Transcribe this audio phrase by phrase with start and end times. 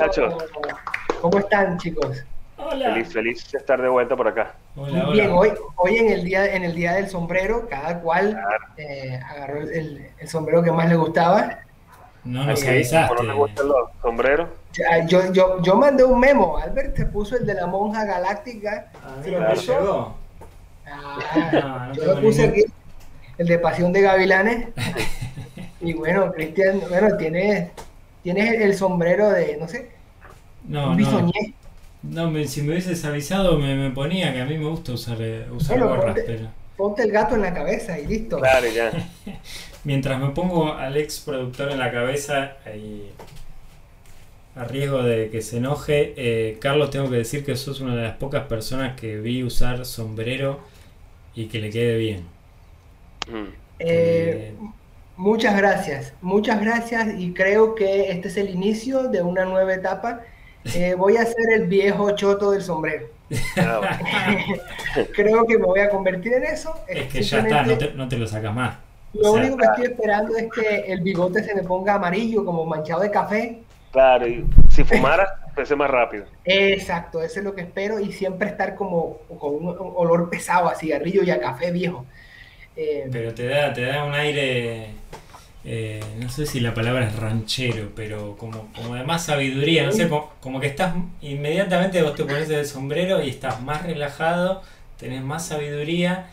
[0.00, 0.34] muchachos?
[1.20, 2.24] ¿Cómo están, chicos?
[2.56, 2.92] Hola.
[2.92, 4.54] Feliz, feliz de estar de vuelta por acá.
[4.76, 5.38] Hola, bien, hola.
[5.38, 8.38] hoy, hoy en el día en el día del sombrero, cada cual
[8.76, 11.58] eh, agarró el, el sombrero que más le gustaba.
[12.24, 13.14] No nos Eh, avisaste.
[13.14, 14.48] ¿Cómo no les gustan los sombreros?
[14.72, 16.58] Ya, Yo, yo, yo mandé un memo.
[16.58, 18.90] Albert se puso el de la monja galáctica.
[19.04, 19.72] A ¿Se mí lo puso?
[19.80, 20.16] llegó.
[20.86, 22.64] Ah, No, no yo le puse aquí
[23.38, 24.68] el de Pasión de Gavilanes.
[25.80, 27.70] y bueno, Cristian, bueno, tienes,
[28.34, 29.90] tienes el, el sombrero de, no sé,
[30.62, 30.96] No, un no.
[30.96, 31.54] bisoñé.
[32.02, 35.18] No, me- si me hubieses avisado me, me ponía que a mí me gusta usar,
[35.22, 38.38] eh, usar Bueno, gorras, ponte- pero Ponte el gato en la cabeza y listo.
[38.38, 38.92] Claro, ya.
[39.84, 43.02] mientras me pongo al ex productor en la cabeza y
[44.54, 48.02] a riesgo de que se enoje, eh, Carlos, tengo que decir que sos una de
[48.02, 50.60] las pocas personas que vi usar sombrero
[51.34, 52.26] y que le quede bien.
[53.26, 53.52] Mm.
[53.78, 54.54] Eh,
[55.18, 60.20] muchas gracias, muchas gracias y creo que este es el inicio de una nueva etapa.
[60.74, 63.06] Eh, voy a ser el viejo choto del sombrero.
[63.56, 63.98] Ah.
[65.14, 66.74] Creo que me voy a convertir en eso.
[66.86, 68.76] Es que ya está, no te, no te lo sacas más.
[69.14, 72.44] Lo O sea, único que estoy esperando es que el bigote se me ponga amarillo,
[72.44, 73.62] como manchado de café.
[73.92, 76.26] Claro, y si fumaras, fuese más rápido.
[76.44, 80.74] Exacto, eso es lo que espero y siempre estar como con un olor pesado a
[80.74, 82.04] cigarrillo y a café viejo.
[82.80, 84.90] Eh, Pero te da, te da un aire,
[85.64, 89.90] eh, no sé si la palabra es ranchero, pero como, como de más sabiduría, no
[89.92, 94.62] sé, como, como que estás, inmediatamente vos te pones el sombrero y estás más relajado,
[94.98, 96.28] tenés más sabiduría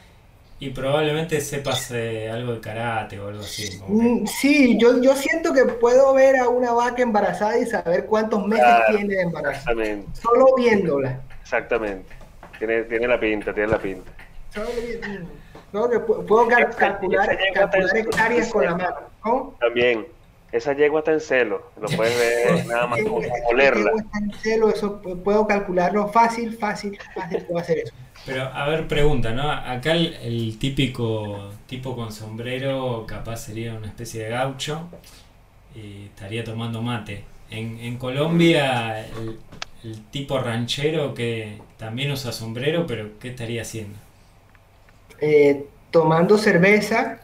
[0.59, 3.77] y probablemente sepas eh, algo de karate o algo así.
[3.79, 7.65] como que- mm, sí, yo, yo siento que puedo ver a una vaca embarazada y
[7.65, 8.97] saber cuántos meses Claro.
[8.97, 9.49] tiene de embarazo.
[9.57, 11.21] Exactamente, Solo viéndola.
[11.41, 12.13] exactamente.
[12.59, 14.11] Tiene, tiene la pinta, tiene la pinta.
[14.53, 14.69] Solo
[16.27, 19.55] Puedo cal- calcular, calcular hectáreas con la mano.
[19.59, 20.05] También,
[20.51, 23.17] esa yegua está en celo, lo puedes ver nada más como
[23.49, 23.91] olerla.
[23.97, 27.93] Está en celo, eso pu- puedo calcularlo fácil, fácil, fácil puedo hacer eso.
[28.25, 29.51] Pero, a ver, pregunta, ¿no?
[29.51, 34.87] Acá el, el típico tipo con sombrero capaz sería una especie de gaucho
[35.75, 37.23] y estaría tomando mate.
[37.51, 39.37] En, en Colombia, el,
[39.83, 43.99] el tipo ranchero que también usa sombrero, pero ¿qué estaría haciendo?
[45.21, 47.19] Eh, tomando cerveza,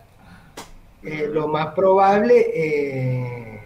[1.03, 3.59] eh, lo más probable, eh,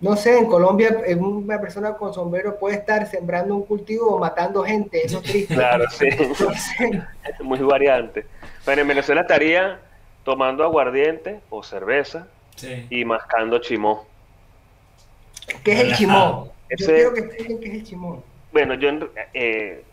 [0.00, 4.18] no sé, en Colombia eh, una persona con sombrero puede estar sembrando un cultivo o
[4.18, 5.54] matando gente, eso es triste.
[5.54, 6.08] Claro, sí,
[6.78, 7.02] sé.
[7.42, 8.26] muy variante.
[8.64, 9.80] Pero en Venezuela estaría
[10.24, 12.26] tomando aguardiente o cerveza
[12.56, 12.86] Sí.
[12.90, 14.06] y mascando chimó.
[15.62, 15.96] ¿Qué es el Relajado.
[15.98, 16.44] chimón?
[16.44, 18.22] Yo Ese- quiero que expliquen qué es el chimón.
[18.52, 19.84] Bueno, yo en- eh,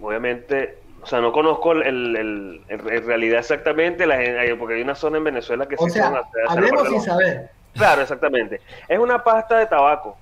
[0.00, 1.82] obviamente, o sea, no conozco el,
[2.16, 5.90] el- el- realidad exactamente, la, hay- porque hay una zona en Venezuela que O sí
[5.90, 7.50] sea, son hacer- hacer hablemos sin saber.
[7.74, 8.60] Claro, exactamente.
[8.88, 10.16] Es una pasta de tabaco.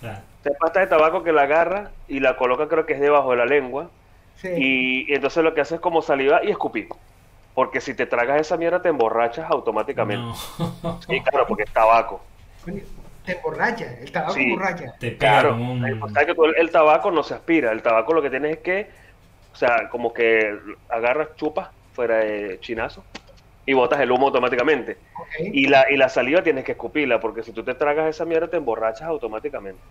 [0.00, 0.18] Claro.
[0.44, 3.36] Es pasta de tabaco que la agarra y la coloca, creo que es debajo de
[3.36, 3.90] la lengua.
[4.36, 4.48] Sí.
[4.56, 6.88] Y, y entonces lo que hace es como saliva y escupir.
[7.54, 10.24] Porque si te tragas esa mierda te emborrachas automáticamente.
[10.82, 11.00] No.
[11.06, 12.20] Sí, claro, porque es tabaco.
[13.24, 14.44] Te emborracha, el tabaco Sí.
[14.44, 14.94] emborracha.
[14.98, 15.50] Te Claro.
[15.50, 16.02] como un...
[16.02, 17.72] O sea, que tú el, el tabaco no se aspira.
[17.72, 18.90] El tabaco lo que tienes es que,
[19.58, 20.56] o sea, como que
[20.88, 23.04] agarras chupas fuera de chinazo
[23.66, 24.98] y botas el humo automáticamente.
[25.52, 28.48] Y la, y la saliva tienes que escupirla, porque si tú te tragas esa mierda
[28.48, 29.82] te emborrachas automáticamente.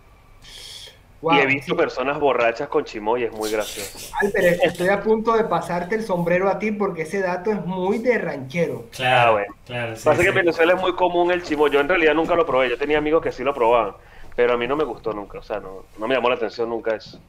[1.20, 1.74] Wow, y he visto sí.
[1.74, 4.00] personas borrachas con chimo y es muy gracioso.
[4.20, 7.64] Ay, pero estoy a punto de pasarte el sombrero a ti porque ese dato es
[7.64, 8.90] muy de ranchero.
[8.90, 9.54] Claro, Ah, bueno.
[9.64, 10.28] claro, sí, Pasa que sí.
[10.30, 11.68] en Venezuela es muy común el chimo.
[11.68, 12.70] Yo en realidad nunca lo probé.
[12.70, 13.96] Yo tenía amigos que sí lo probaban.
[14.36, 15.38] Pero a mí no me gustó nunca.
[15.38, 17.20] O sea, no, no me llamó la atención nunca eso.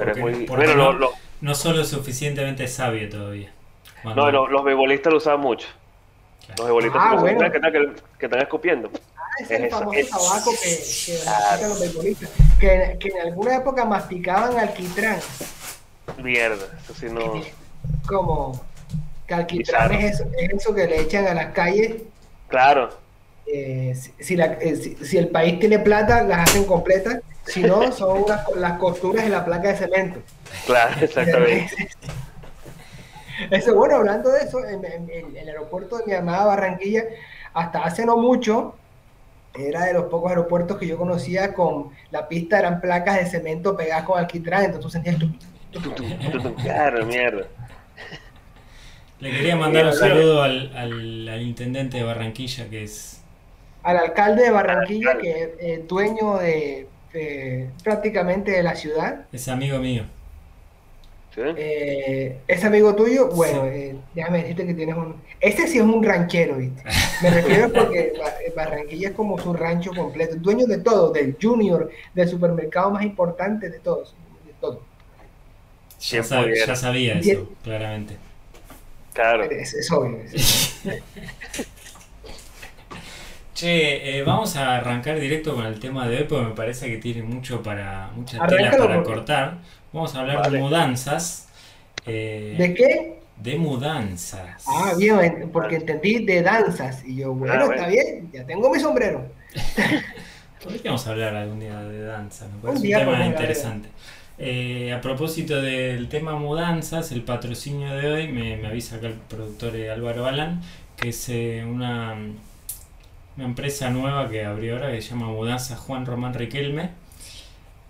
[0.00, 0.46] Pero Porque- es muy.
[0.46, 1.12] Bueno, no, lo- lo-
[1.42, 3.52] no solo es suficientemente sabio todavía.
[4.02, 5.68] Cuando- no, lo- los beibolistas lo usan mucho.
[6.46, 6.54] Claro.
[6.56, 7.52] Los beibolistas Ah, lo bueno.
[7.52, 8.90] ¿Qué tal que, que están escupiendo?
[9.14, 10.68] Ah, ese es el Es eso, famoso es- tabaco que,
[11.16, 11.38] que Claro.
[11.50, 12.30] mastican los beisbolistas.
[12.58, 15.18] Que, que en alguna época masticaban alquitrán.
[16.22, 16.66] Mierda.
[16.82, 17.42] Eso sí no.
[18.06, 18.64] Como
[19.28, 22.02] que alquitrán es eso, es eso que le echan a las calles.
[22.48, 22.98] Claro.
[23.52, 27.18] eh, si, si la- eh, si- si el país tiene plata, las hacen completas.
[27.46, 30.20] Si no, son unas- las costuras de la placa de cemento.
[30.66, 31.88] Claro, exactamente.
[33.50, 37.04] Eso, bueno, hablando de eso, en, en- en el aeropuerto de mi amada Barranquilla,
[37.54, 38.74] hasta hace no mucho,
[39.54, 43.76] era de los pocos aeropuertos que yo conocía con la pista eran placas de cemento
[43.76, 47.46] pegadas con alquitrán, entonces tú sentías tu- Claro, mierda.
[49.20, 53.22] Le quería mandar un saludo al, al, al intendente de Barranquilla, que es
[53.82, 59.26] al alcalde de Barranquilla, que es eh, dueño de, de prácticamente de la ciudad.
[59.32, 60.04] Es amigo mío.
[61.34, 61.42] ¿Sí?
[61.56, 65.14] Eh, ese amigo tuyo, bueno, eh, déjame decirte que tienes un...
[65.40, 66.82] Ese sí es un ranchero, ¿viste?
[67.22, 71.88] Me refiero porque eh, Barranquilla es como su rancho completo, dueño de todo, del Junior,
[72.14, 74.14] del supermercado más importante de todos,
[74.44, 74.82] de todo.
[76.00, 78.16] Ya, sab- ya sabía eso, claramente.
[79.12, 79.44] Claro.
[79.44, 80.18] Es, es obvio.
[80.32, 80.80] es-
[83.60, 86.96] Che, eh, vamos a arrancar directo con el tema de hoy porque me parece que
[86.96, 89.58] tiene mucho para mucha tela Arráncalo, para cortar.
[89.92, 90.56] Vamos a hablar Vale.
[90.56, 91.46] de mudanzas.
[92.06, 93.20] eh, ¿De qué?
[93.36, 94.64] de mudanzas.
[94.66, 97.04] Ah, bien, porque entendí de danzas.
[97.04, 97.74] Y yo, bueno, Ah, bueno.
[97.74, 99.26] está bien, ya tengo mi sombrero.
[100.64, 103.90] Podríamos hablar algún día de danza, me parece un, día tema interesante.
[104.38, 109.14] Eh, a propósito del tema mudanzas, el patrocinio de hoy me, me avisa acá el
[109.14, 110.62] productor Álvaro Balán,
[110.96, 112.16] que es eh, una,
[113.36, 116.90] una empresa nueva que abrió ahora que se llama Mudanzas Juan Román Riquelme,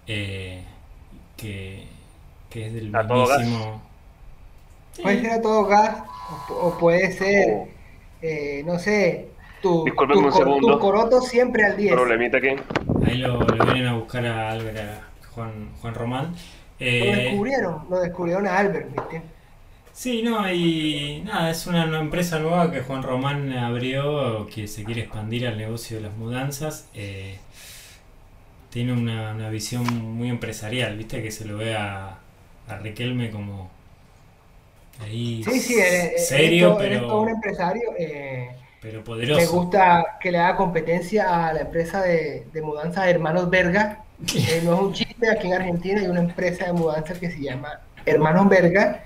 [0.07, 0.63] eh,
[1.37, 1.87] que,
[2.49, 3.39] que es del A todo gas.
[3.41, 3.83] mismísimo...
[5.03, 6.03] Puede ser a todo gas,
[6.51, 7.69] o, o puede ser, Oh.
[8.23, 9.29] eh, no sé,
[9.63, 10.73] tu, tu, un cor- segundo.
[10.75, 11.93] tu coroto siempre al 10.
[11.95, 12.49] Problemita aquí.
[13.07, 16.25] Ahí lo, lo vienen a buscar a Álvaro, a Juan, Juan Román.
[16.27, 19.23] Lo Eh, descubrieron, lo descubrieron a Albert, ¿viste?
[20.03, 25.03] Sí, no, y nada, es una, empresa nueva que Juan Román abrió que se quiere
[25.03, 26.89] expandir al negocio de las mudanzas.
[26.95, 27.39] eh,
[28.71, 29.85] tiene una, una visión
[30.17, 32.21] muy empresarial, viste, que se lo ve a,
[32.69, 33.71] a Riquelme como
[34.99, 37.83] ahí Sí, sí, eres, eres serio, todo, eres todo un pero, empresario.
[37.99, 39.03] eh, pero
[39.39, 39.51] me poderoso.
[39.51, 44.05] gusta que le haga competencia a la empresa de, de mudanza de Hermanos Verga.
[44.35, 47.41] Eh, no es un chiste, aquí en Argentina hay una empresa de mudanza que se
[47.41, 49.05] llama Hermanos Verga.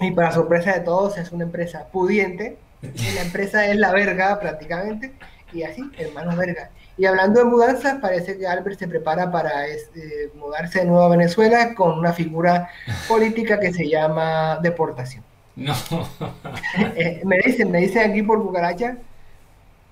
[0.00, 2.62] Y para sorpresa de todos, es una empresa pudiente.
[2.94, 5.18] Y la empresa es la verga prácticamente.
[5.50, 6.70] Y así, Hermanos Verga.
[6.96, 11.08] Y hablando de mudanzas, parece que Albert se prepara para este, mudarse de nuevo a
[11.08, 12.68] Venezuela con una figura
[13.06, 15.24] política que se llama deportación.
[15.56, 15.74] No,
[16.94, 18.98] Eh, me dicen, me dicen aquí por cucaracha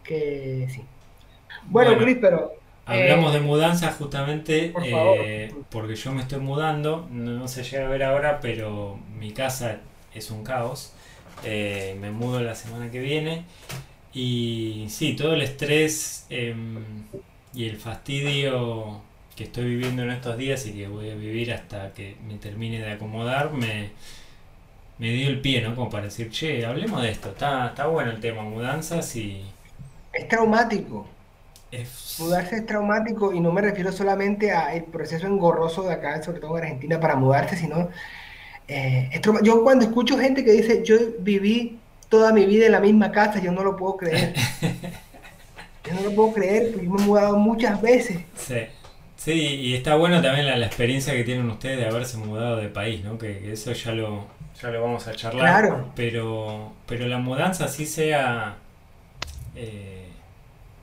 [0.03, 0.89] que sí.
[1.63, 5.29] Bueno, Bueno, Chris, pero hablamos eh, de mudanzas justamente por favor.
[5.29, 9.33] eh, porque yo me estoy mudando, no, no se llega a ver ahora, pero mi
[9.33, 9.81] casa
[10.17, 10.93] es un caos.
[11.45, 13.45] Eh, me mudo la semana que viene
[14.15, 17.05] y sí, todo el estrés em,
[17.55, 19.03] y el fastidio
[19.37, 22.81] que estoy viviendo en estos días y que voy a vivir hasta que me termine
[22.81, 23.91] de acomodar me,
[24.99, 25.75] me dio el pie, ¿no?
[25.77, 29.45] Como para decir, che, hablemos de esto, está, está bueno el tema mudanzas y
[30.17, 31.07] es traumático.
[31.71, 32.17] es...
[32.19, 36.57] Mudarse es traumático y no me refiero solamente al proceso engorroso de acá, sobre todo
[36.59, 37.91] en Argentina, para mudarse, sino
[38.69, 39.11] eh,
[39.43, 41.79] Yo cuando escucho gente que dice, yo viví
[42.09, 44.35] toda mi vida en la misma casa, yo no lo puedo creer.
[45.85, 48.19] Yo no lo puedo creer, porque yo me he mudado muchas veces.
[48.35, 48.57] Sí,
[49.17, 52.69] sí, y está bueno también la, la experiencia que tienen ustedes de haberse mudado de
[52.69, 53.19] país, ¿no?
[53.19, 54.27] Que, que eso ya lo,
[54.61, 55.59] ya lo vamos a charlar.
[55.61, 55.93] Claro.
[55.95, 58.59] Pero, pero la mudanza, así sea
[59.55, 60.07] eh,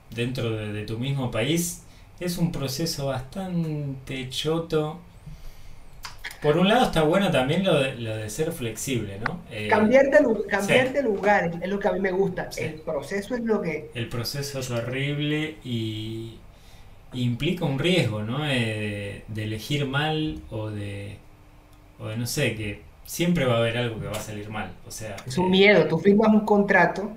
[0.09, 1.83] dentro de, de tu mismo país,
[2.19, 4.99] es un proceso bastante choto.
[6.43, 9.39] Por un lado está bueno también lo de, lo de ser flexible, ¿no?
[9.49, 12.51] Eh, Cambiar de, lugar es lo que a mí me gusta.
[12.51, 12.65] Sí.
[12.65, 13.89] El proceso es lo que...
[13.93, 16.37] el proceso es horrible y,
[17.13, 18.45] implica un riesgo, ¿no?
[18.45, 21.17] Eh, de, de elegir mal o de,
[21.97, 24.71] o de no sé, que siempre va a haber algo que va a salir mal.
[24.85, 27.11] O sea, Es un eh, miedo, tú firmas un contrato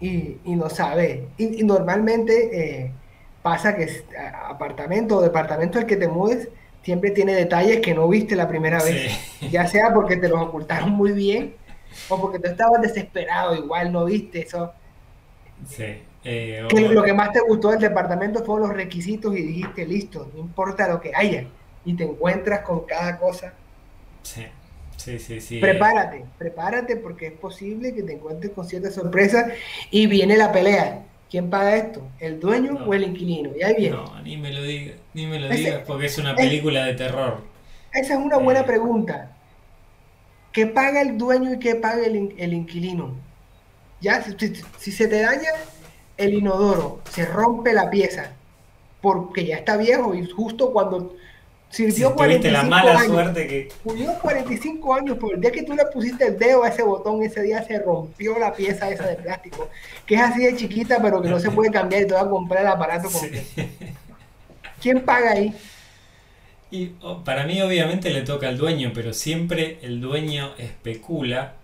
[0.00, 1.20] y, y no sabes.
[1.38, 2.92] Y, y normalmente eh,
[3.42, 4.04] pasa que es,
[4.48, 6.48] apartamento o departamento al que te mudes
[6.82, 9.02] siempre tiene detalles que no viste la primera vez.
[9.02, 11.56] sí, Ya sea porque te los ocultaron muy bien
[12.08, 14.74] o porque tú estabas desesperado, igual no viste eso.
[15.64, 19.84] sí, eh, Que lo que más te gustó del departamento fueron los requisitos y dijiste,
[19.86, 21.52] listo, no importa lo que haya.
[21.84, 23.58] Y te encuentras con cada cosa.
[24.22, 24.46] sí,
[24.96, 29.52] sí, sí, sí, Prepárate, prepárate porque es posible que te encuentres con ciertas sorpresas
[29.90, 31.09] y viene la pelea.
[31.30, 32.02] ¿Quién paga esto?
[32.18, 32.86] ¿El dueño No.
[32.86, 33.50] o el inquilino?
[33.56, 33.96] Y ahí viene.
[33.96, 36.94] No, ni me lo digas, ni me lo digas porque es una es- película de
[36.94, 37.40] terror.
[37.92, 38.64] Esa es una buena Eh.
[38.64, 39.30] pregunta.
[40.52, 43.14] ¿Qué paga el dueño y qué paga el, in- el inquilino?
[44.00, 45.50] Ya, si, si- si se te daña
[46.16, 48.32] el inodoro, se rompe la pieza
[49.00, 51.14] porque ya está viejo y justo cuando
[51.70, 53.68] Si sirvió la 45 mala años, suerte que...
[53.84, 57.22] Murió 45 años, por el día que tú le pusiste el dedo a ese botón,
[57.22, 59.70] ese día se rompió la pieza esa de plástico,
[60.04, 62.28] que es así de chiquita, pero que no se puede cambiar y te va a
[62.28, 63.46] comprar el aparato completo.
[63.54, 63.68] Sí.
[64.82, 65.54] ¿Quién paga ahí?
[66.72, 66.92] Y
[67.24, 71.54] para mí obviamente le toca al dueño, pero siempre el dueño especula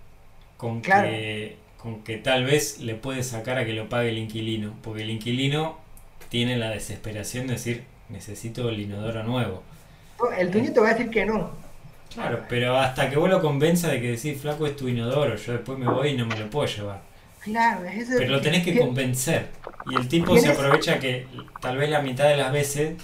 [0.56, 1.08] con Claro.
[1.08, 5.02] que con que tal vez le puede sacar a que lo pague el inquilino, porque
[5.02, 5.78] el inquilino
[6.30, 9.62] tiene la desesperación de decir necesito el inodoro nuevo.
[10.38, 11.50] El dueño te va a decir que no.
[12.14, 15.52] Claro, pero hasta que vos lo convenzas de que decís, flaco, es tu inodoro, yo
[15.52, 17.00] después me voy y no me lo puedo llevar.
[17.42, 18.18] Claro, es ese.
[18.18, 19.48] Pero lo tenés que ¿Quién- convencer.
[19.90, 21.26] Y el tipo se aprovecha que
[21.60, 22.94] tal vez la mitad de las veces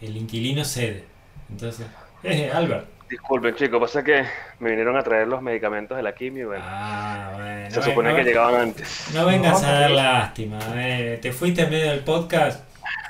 [0.00, 1.04] el inquilino cede.
[1.50, 1.86] Entonces,
[2.24, 2.86] eh, Albert.
[3.10, 4.24] Disculpen, chicos, pasa que
[4.58, 7.70] me vinieron a traer los medicamentos de la quimio bueno, Ah, bueno.
[7.70, 9.08] se supone no- que llegaban antes.
[9.12, 10.58] No vengas No, a dar lástima.
[10.76, 12.64] eh, te fuiste en medio del podcast.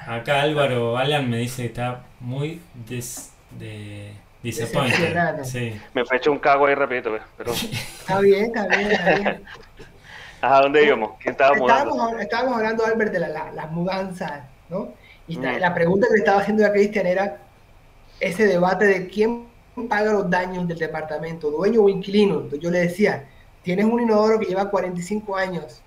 [0.06, 5.44] Acá Álvaro Alan me dice que está muy des, de, disappointed.
[5.44, 5.80] Sí.
[5.94, 7.52] Me fue hecho un cago ahí rapidito, pues, pero...
[7.52, 9.42] Está bien, está bien, está bien.
[10.40, 11.12] ¿A dónde íbamos?
[11.20, 11.90] ¿Quién estaba mudando?
[11.92, 14.88] Estábamos, estábamos hablando, Albert, de la- la- las mudanzas, ¿no?
[15.28, 15.60] Y está- Mm.
[15.60, 17.36] la pregunta que le estaba haciendo a Cristian era
[18.18, 19.46] ese debate de quién
[19.88, 22.34] paga los daños del departamento, dueño o inquilino.
[22.36, 23.24] Entonces yo le decía,
[23.62, 25.80] tienes un inodoro que lleva 45 años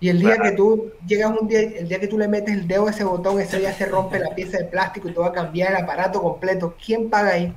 [0.00, 0.50] y el día Claro.
[0.50, 3.04] que tú llegas un día, el día que tú le metes el dedo a ese
[3.04, 5.76] botón, ese día se rompe la pieza de plástico y te va a cambiar el
[5.76, 6.74] aparato completo.
[6.84, 7.52] ¿Quién paga ahí?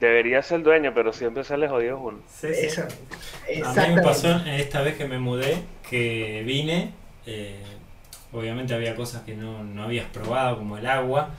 [0.00, 2.18] Debería ser el dueño, pero siempre sale jodido uno.
[2.42, 2.82] Eso.
[3.64, 5.56] A mí me pasó esta vez que me mudé,
[5.90, 6.92] que vine,
[7.26, 7.62] eh,
[8.32, 11.30] obviamente había cosas que no, no habías probado, como el agua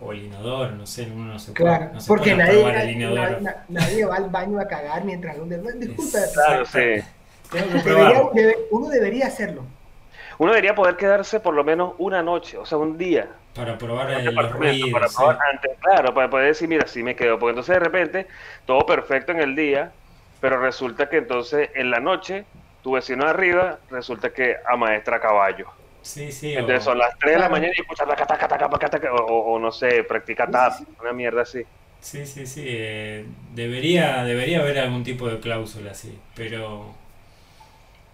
[0.00, 2.52] o el inodoro, no sé, uno no se puede, Claro, no se porque puede nadie,
[2.62, 3.40] probar el inodoro.
[3.40, 5.56] nadie- nadie va al baño a cagar mientras uno...
[5.74, 7.02] Disculpa, Claro, sí.
[7.50, 8.30] Tengo que debería- probarlo.
[8.34, 9.62] debe- uno debería hacerlo.
[10.38, 13.28] Uno debería poder quedarse por lo menos una noche, o sea, un día.
[13.54, 14.90] Para probar el ruidos.
[14.90, 15.14] para sí.
[15.16, 17.38] probar antes, claro, para poder decir, mira, sí me quedo.
[17.38, 18.26] Porque entonces de repente,
[18.66, 19.92] todo perfecto en el día,
[20.40, 22.44] pero resulta que entonces en la noche,
[22.82, 25.68] tu vecino de arriba, resulta que amaestra caballo.
[26.02, 26.52] Sí, sí.
[26.52, 29.12] Entonces o- son las 3 de la mañana y escuchas taca, taca, taca, taca, taca,
[29.14, 31.62] o, o- o no sé, practica tap, una mierda así.
[32.00, 32.62] Sí, sí, sí.
[32.66, 33.24] eh,
[33.54, 36.92] debería, debería haber algún tipo de cláusula así, pero...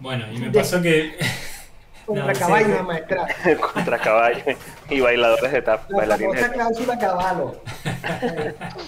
[0.01, 1.17] Bueno, y me De- pasó que...
[2.07, 2.79] Contra No, sí, caballos sí.
[2.79, 3.29] a maestrar.
[3.75, 4.45] Contra caballo
[4.89, 7.63] y bailadores de tap, La famosa cláusula caballo.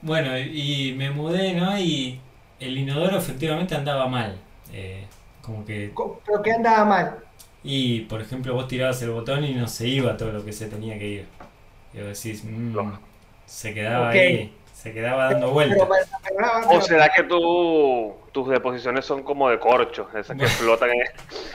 [0.00, 1.78] Bueno, y me mudé, ¿no?
[1.78, 2.20] Y
[2.58, 4.44] el inodoro efectivamente andaba mal.
[4.72, 5.08] eh,
[5.40, 6.00] como que...
[6.24, 7.24] ¿Pero qué andaba mal?
[7.62, 10.68] Y, por ejemplo, vos tirabas el botón y no se iba todo lo que se
[10.68, 11.28] tenía que ir.
[11.92, 13.00] Y vos decís, mm, Lógico.
[13.46, 15.88] se quedaba ahí, se quedaba dando vueltas.
[16.68, 21.00] ¿O será que tú, tus deposiciones son como de corcho, esas que flotan en...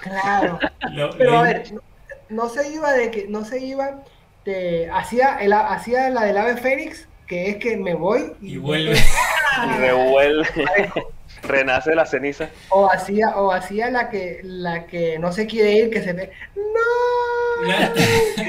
[0.01, 0.59] Claro.
[0.91, 1.81] Lo- Pero lo a ver, no,
[2.29, 3.99] no se iba de que, no se iba
[4.45, 8.95] de, hacía, el, hacía la del ave fénix, que es que me voy Y vuelve.
[9.67, 10.47] y revuelve,
[11.43, 12.49] renace de la ceniza.
[12.69, 16.31] O hacía, o hacía la que, la que no se quiere ir, que se ve,
[16.55, 17.93] no, La-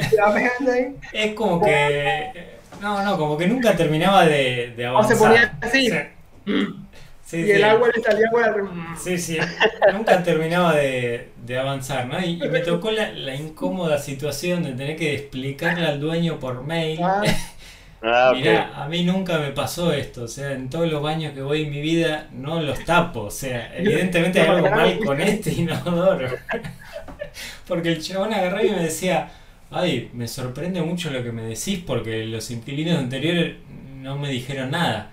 [0.09, 0.97] se va pegando ahí.
[1.13, 2.60] Es como que.
[2.81, 5.19] No, no, como que nunca terminaba de, de O se avanzar.
[5.19, 5.89] ponía así.
[6.45, 6.77] Sí,
[7.25, 7.43] sí.
[7.47, 7.51] y sí.
[7.53, 8.71] el agua le salía por.
[8.95, 9.39] Sí, sí,
[9.93, 12.21] nunca terminaba de, de avanzar, ¿no?
[12.21, 16.63] Y, y me tocó la, la incómoda situación de tener que explicarle al dueño por
[16.65, 17.01] mail.
[17.03, 17.23] Ah,
[18.03, 18.37] Ah, ok.
[18.39, 21.65] Mirá, a mí nunca me pasó esto, o sea, en todos los baños que voy
[21.65, 26.29] en mi vida no los tapo, o sea, evidentemente hay algo mal con este inodoro.
[27.67, 29.31] Porque el chabón agarró y me decía,
[29.71, 33.57] ay, me sorprende mucho lo que me decís porque los inquilinos anteriores
[33.97, 35.11] no me dijeron nada.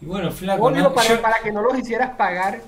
[0.00, 0.94] Y bueno, flaco, obvio, ¿no?
[0.94, 2.60] para, Yo- para que no los hicieras pagar,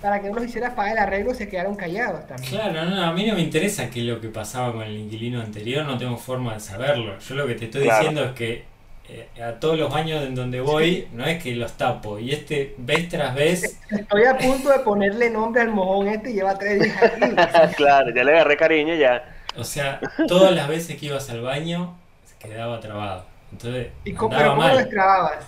[0.00, 2.50] para que no los hicieras pagar el arreglo, se quedaron callados también.
[2.50, 5.40] Claro, no, a mí no me interesa qué es lo que pasaba con el inquilino
[5.40, 7.18] anterior, no tengo forma de saberlo.
[7.18, 7.98] Yo lo que te estoy Claro.
[7.98, 8.64] diciendo es que
[9.08, 12.74] eh, a todos los baños en donde voy no es que los tapo y este
[12.78, 16.80] vez tras vez Estoy a punto de ponerle nombre al mojón este y lleva tres
[16.80, 17.20] días aquí.
[17.76, 19.22] claro, ya le agarré cariño ya.
[19.56, 23.24] O sea, todas las veces que ibas al baño se quedaba trabado.
[23.52, 25.44] Entonces, ¿Y cómo, pero cómo lo destrababas?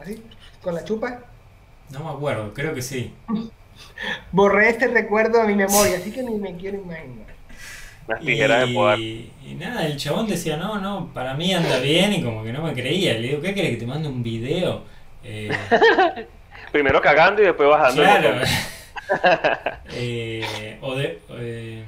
[0.00, 0.22] ¿Así?
[0.62, 1.20] ¿Con la chupa?
[1.90, 3.12] No me acuerdo, creo que sí.
[4.32, 7.26] Borré este recuerdo de mi memoria, así que ni me quiero imaginar.
[8.06, 8.98] Unas tijeras de podar.
[8.98, 12.52] Y, y nada, el chabón decía, no, no, para mí anda bien y como que
[12.52, 13.14] no me creía.
[13.14, 14.82] Le digo, ¿qué querés que te mande un video?
[15.22, 15.50] Eh,
[16.72, 18.02] Primero cagando y después bajando.
[18.02, 18.40] claro.
[19.92, 21.84] Eh, o de, eh,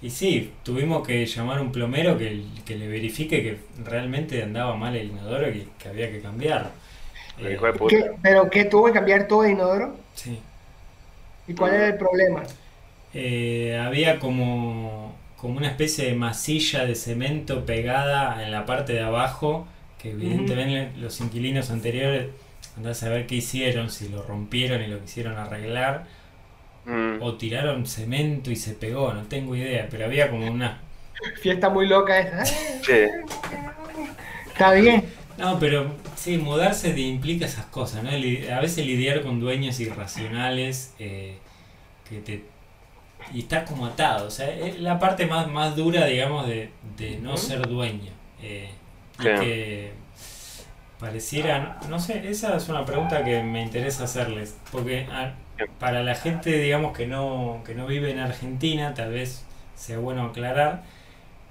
[0.00, 4.76] y sí, tuvimos que llamar a un plomero que, que le verifique que realmente andaba
[4.76, 6.70] mal el inodoro y que, que había que cambiarlo.
[7.36, 8.16] El Eh.
[8.22, 9.96] ¿Pero qué tuvo que cambiar todo de inodoro?
[10.14, 10.42] sí.
[11.46, 12.42] ¿Y cuál era el problema?
[13.12, 19.00] Eh, había como, como una especie de masilla de cemento pegada en la parte de
[19.00, 19.66] abajo,
[19.98, 22.28] que evidentemente los inquilinos anteriores,
[22.76, 26.06] andás a ver qué hicieron, si lo rompieron y lo quisieron arreglar,
[26.86, 27.20] Mm.
[27.20, 30.80] o tiraron cemento y se pegó, no tengo idea, pero había como una...
[31.40, 32.44] Fiesta muy loca esa.
[32.44, 32.92] Sí.
[34.48, 35.04] Está bien.
[35.38, 38.10] No, pero sí, mudarse te implica esas cosas, ¿no?
[38.10, 41.38] A veces lidiar con dueños irracionales eh,
[42.08, 42.44] que te...
[43.34, 47.18] Y estás como atado, o sea, es la parte más, más dura, digamos, de, de
[47.18, 48.12] no ser dueño.
[48.42, 48.70] eh,
[49.18, 49.28] y Sí.
[49.40, 49.92] que
[50.98, 55.06] Pareciera, no sé, esa es una pregunta que me interesa hacerles, porque
[55.78, 59.44] para la gente, digamos, que no, que no vive en Argentina, tal vez
[59.74, 60.84] sea bueno aclarar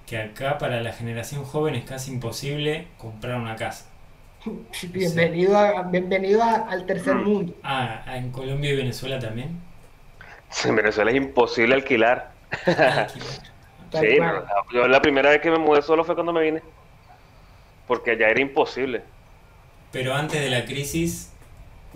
[0.07, 3.85] que acá para la generación joven es casi imposible comprar una casa.
[4.93, 7.23] Bienvenido, a- bienvenido a- al tercer Mm.
[7.23, 7.53] mundo.
[7.63, 9.61] Ah, ah, en Colombia y Venezuela también.
[10.63, 12.35] En Venezuela es imposible alquilar.
[13.91, 14.43] Sí, no,
[14.73, 16.61] yo la primera vez que me mudé solo fue cuando me vine.
[17.87, 19.11] Porque allá era imposible.
[19.91, 21.34] Pero antes de la crisis,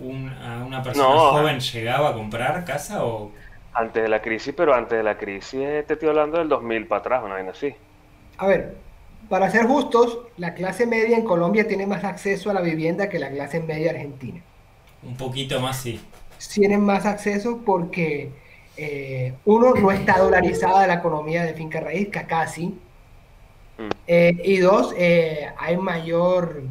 [0.00, 1.30] un- a una persona No.
[1.32, 3.32] joven llegaba a comprar casa o...
[3.72, 6.88] Antes de la crisis, pero antes de la crisis, eh, te estoy hablando del 2000
[6.88, 7.72] para atrás, una vaina así.
[8.36, 8.74] A ver,
[9.28, 13.20] para ser justos, la clase media en Colombia tiene más acceso a la vivienda que
[13.20, 14.40] la clase media argentina.
[15.04, 16.00] Un poquito más, sí.
[16.52, 18.30] Tienen más acceso porque
[18.76, 22.76] eh, uno no está dolarizada la economía de finca raíz, que sí.
[23.78, 23.88] Mm.
[24.08, 26.62] Eh, y dos, eh, hay mayor,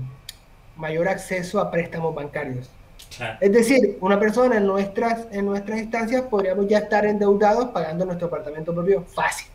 [0.76, 2.70] mayor acceso a préstamos bancarios.
[3.16, 3.38] Claro.
[3.42, 8.28] Es decir, una persona en nuestras, en nuestras instancias podríamos ya estar endeudados pagando nuestro
[8.28, 9.48] apartamento propio fácil.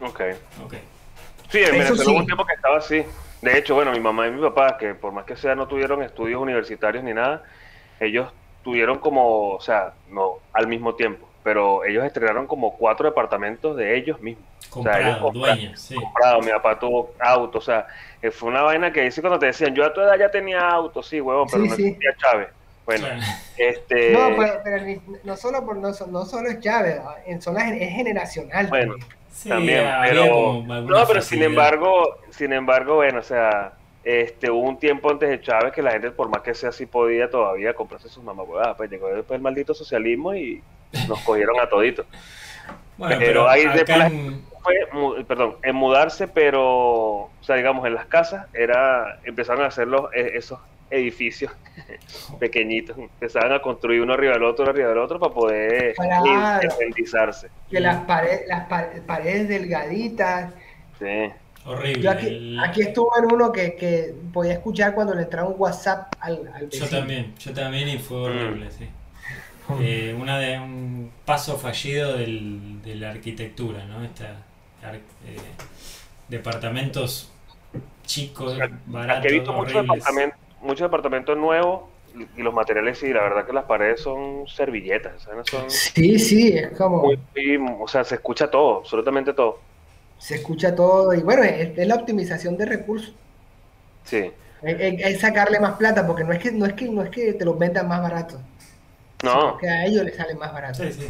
[0.00, 0.20] Ok.
[0.64, 0.74] Ok.
[1.50, 2.10] Sí, en Venezuela sí.
[2.10, 3.04] hubo un tiempo que estaba así.
[3.42, 6.02] De hecho, bueno, mi mamá y mi papá, que por más que sea no tuvieron
[6.02, 7.42] estudios universitarios ni nada,
[8.00, 8.32] ellos
[8.64, 13.96] tuvieron como, o sea, no al mismo tiempo, pero ellos estrenaron como cuatro departamentos de
[13.96, 14.44] ellos mismos.
[14.68, 15.94] Comprado, ellos compraron- dueño, sí.
[15.94, 17.86] Comprado, mi papá tuvo auto, o sea,
[18.20, 20.68] eh, fue una vaina que dice cuando te decían, yo a tu edad ya tenía
[20.68, 21.82] auto, sí, huevón, pero Sí, no sí.
[21.86, 22.48] existía Chávez.
[22.88, 23.22] Bueno, Claro.
[23.58, 27.68] este, No, pero, pero ni- no solo por no, no solo es Chávez, en zona
[27.76, 28.66] es generacional.
[28.68, 28.94] Bueno.
[28.94, 29.18] también.
[29.30, 34.50] Sí, también, había pero como no, pero sin embargo, sin embargo, bueno, o sea, este,
[34.50, 37.28] hubo un tiempo antes de Chávez que la gente, por más que sea así, podía
[37.30, 40.62] todavía comprarse sus mamahuevadas, pues llegó después el maldito socialismo y
[41.06, 42.06] nos cogieron a toditos.
[42.98, 47.56] Bueno, pero pero, hay de acá pla- en- Fue, perdón, en mudarse, pero, o sea,
[47.56, 50.58] digamos, en las casas, era, empezaron a hacer los, eh, esos
[50.90, 51.52] edificios
[52.40, 56.60] pequeñitos, empezaban a construir uno arriba del otro, uno arriba del otro, para poder Claro.
[56.62, 57.48] independizarse.
[57.70, 60.52] Que las, paredes las pa- paredes delgaditas.
[60.98, 61.30] Sí.
[61.64, 62.02] horrible.
[62.02, 65.54] Yo aquí, El- aquí estuve en uno que, que podía escuchar cuando le entraba un
[65.58, 68.22] WhatsApp al, al Yo también, yo también y fue Mm.
[68.24, 68.88] horrible, sí.
[69.80, 74.02] Eh, una de un paso fallido del, de la arquitectura, ¿no?
[74.04, 74.46] Esta,
[74.82, 75.56] ar- eh,
[76.28, 77.30] departamentos
[78.04, 81.82] chicos, baratos, he visto muchos departamentos, muchos departamentos nuevos
[82.36, 85.46] y los materiales sí, la verdad que las paredes son servilletas, ¿sabes?
[85.48, 87.18] Son Sí, sí, es como muy-
[87.80, 89.60] o sea, se escucha todo, absolutamente todo.
[90.18, 93.14] se escucha todo y bueno, es, es la optimización de recursos.
[94.04, 94.32] Sí.
[94.62, 97.10] Es, es- es sacarle más plata porque no es que no es que no es
[97.10, 98.40] que te los vendan más baratos,
[99.22, 100.84] No, que a ellos les sale más barato.
[100.84, 101.06] Sí, sí.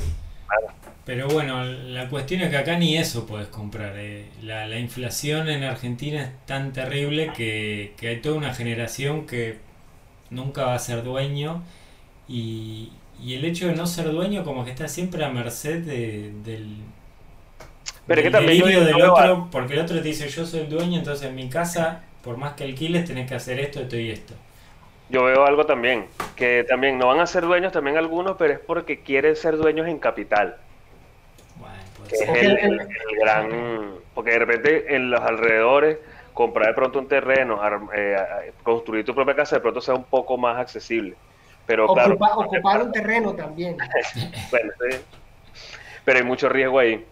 [1.04, 3.94] Pero bueno, la cuestión es que acá ni eso puedes comprar.
[3.96, 4.26] eh.
[4.42, 9.58] La, la inflación en Argentina es tan terrible que, que hay toda una generación que
[10.30, 11.62] nunca va a ser dueño
[12.28, 12.92] y,
[13.22, 16.78] y el hecho de no ser dueño como que está siempre a merced de- del,
[18.06, 20.46] Pero es que del también yo- delirio del otro, porque el otro te dice yo
[20.46, 23.80] soy el dueño, entonces en mi casa, por más que alquiles, tenés que hacer esto,
[23.80, 24.34] esto y esto.
[25.10, 28.58] Yo veo algo también, que también no van a ser dueños también algunos, pero es
[28.60, 30.56] porque quieren ser dueños en capital.
[31.56, 35.98] Bueno, puede que es el, el- el gran porque de repente en los alrededores
[36.34, 40.04] comprar de pronto un terreno ar- eh, construir tu propia casa de pronto sea un
[40.04, 41.14] poco más accesible
[41.66, 43.76] pero claro Ocupa- ocupar un terreno también.
[44.50, 44.98] bueno, sí.
[46.04, 47.04] pero hay mucho riesgo ahí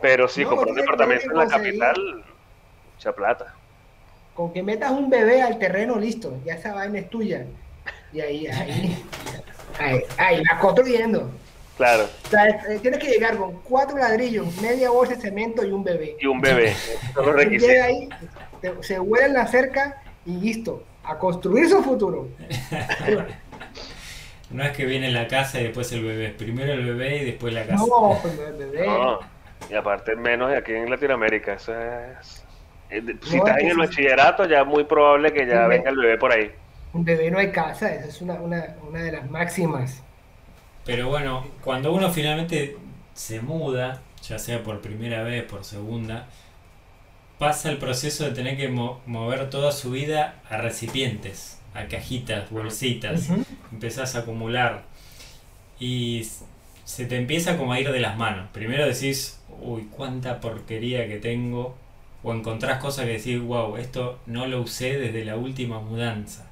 [0.00, 1.78] pero sí No, comprar un departamento en la conseguir.
[1.80, 2.24] capital
[2.94, 3.54] mucha plata
[4.38, 7.44] Con que metas un bebé al terreno, listo, ya esa vaina es tuya.
[8.12, 9.04] Y ahí, ahí,
[9.80, 11.28] ahí, ahí vas construyendo.
[11.76, 15.72] claro O sea, eh, tienes que llegar con cuatro ladrillos, media bolsa de cemento y
[15.72, 16.16] un bebé.
[16.20, 16.72] y un bebé
[17.16, 18.08] Llega requisitos ahí,
[18.60, 22.28] te- se huele en la cerca y listo, a construir su futuro.
[24.50, 26.30] No es que viene la casa y después el bebé.
[26.30, 27.84] Primero el bebé y después la casa.
[27.86, 28.86] No, pues, el bebé.
[28.86, 29.18] No,
[29.68, 32.44] y aparte menos de aquí en Latinoamérica eso es
[32.90, 33.78] eh, si No, estás es en el sí.
[33.78, 36.50] bachillerato ya es muy probable que ya Sí, venga el bebé por ahí
[36.92, 40.04] Un bebé no hay casa, esa es una, una, una de las máximas.
[40.84, 42.76] Pero bueno, cuando uno finalmente
[43.14, 46.28] se muda, ya sea por primera vez, por segunda,
[47.38, 52.50] pasa el proceso de tener que mo- mover toda su vida a recipientes, a cajitas,
[52.50, 53.32] bolsitas.
[53.32, 53.44] Ujú.
[53.72, 54.82] Empezás a acumular
[55.80, 56.26] y
[56.84, 58.48] se te empieza como a ir de las manos.
[58.52, 61.76] Primero decís, uy, cuánta porquería que tengo.
[62.22, 66.50] O encontrás cosas que decís, wow, esto no lo usé desde la última mudanza.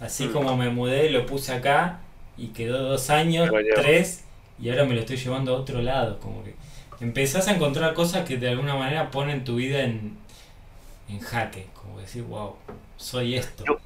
[0.00, 0.32] Así Mm.
[0.32, 2.00] como me mudé, lo puse acá
[2.36, 4.24] y quedó dos años, tres,
[4.58, 6.20] y ahora me lo estoy llevando a otro lado.
[6.20, 6.56] Como que
[7.00, 10.18] empezás a encontrar cosas que de alguna manera ponen tu vida en,
[11.08, 12.56] en jaque, como decir, wow,
[12.96, 13.64] soy esto.
[13.64, 13.80] Yo,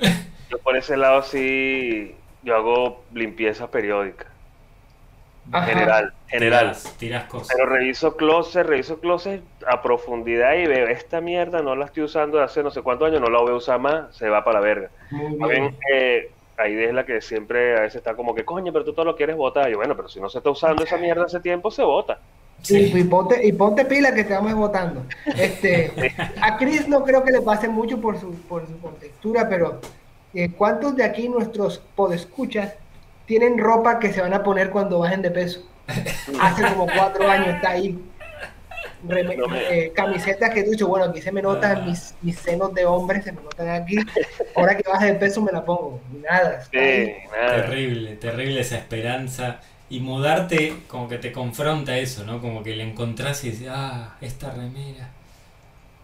[0.51, 4.30] yo por ese lado sí, yo hago limpieza periódica.
[5.53, 5.67] Ajá.
[5.67, 6.77] General, general.
[6.99, 7.49] Tirás cosas.
[7.55, 12.39] Pero reviso closet, reviso closet a profundidad y veo, esta mierda no la estoy usando
[12.39, 14.61] de hace no sé cuántos años, no la voy a usar más, se va para
[14.61, 14.91] la verga.
[15.11, 15.65] Muy A bien.
[15.65, 18.93] ver, eh, ahí es la que siempre a veces está como que, coño, pero tú
[18.93, 19.69] todo lo quieres votar.
[19.69, 22.19] Y yo, bueno, pero si no se está usando esa mierda hace tiempo, se vota.
[22.63, 22.99] Sí, Sí.
[23.01, 25.03] y, ponte, y ponte pila que te vamos votando.
[25.37, 25.91] Este,
[26.43, 29.81] a Chris no creo que le pase mucho por su, por su contextura, pero
[30.35, 32.75] eh, ¿cuántos de aquí nuestros podescuchas
[33.31, 35.61] tienen ropa que se van a poner cuando bajen de peso?
[36.41, 37.97] Hace como cuatro años está ahí.
[39.07, 41.85] Reme- No me- eh, camisetas que tú dices, bueno, aquí se me notan Ah.
[41.87, 43.97] mis, mis senos de hombre, se me notan aquí.
[44.57, 46.01] Ahora que baje de peso me la pongo.
[46.13, 46.65] Sí, nada.
[47.57, 49.61] Terrible, terrible esa esperanza.
[49.89, 52.41] Y mudarte como que te confronta eso, ¿no?
[52.41, 55.09] Como que le encontrás y dices, ah, esta remera.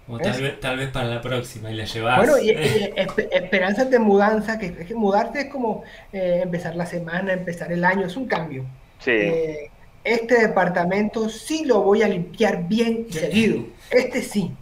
[0.06, 2.16] Como tal vez, tal vez para la próxima y la llevas.
[2.16, 2.54] Bueno, y, y
[2.96, 7.72] espe- esperanzas de mudanza, que, es que mudarte es como eh, empezar la semana, empezar
[7.72, 8.66] el año, es un cambio.
[8.98, 9.70] Sí, Eh,
[10.04, 13.66] este departamento sí lo voy a limpiar bien y seguido.
[13.90, 14.56] Este sí.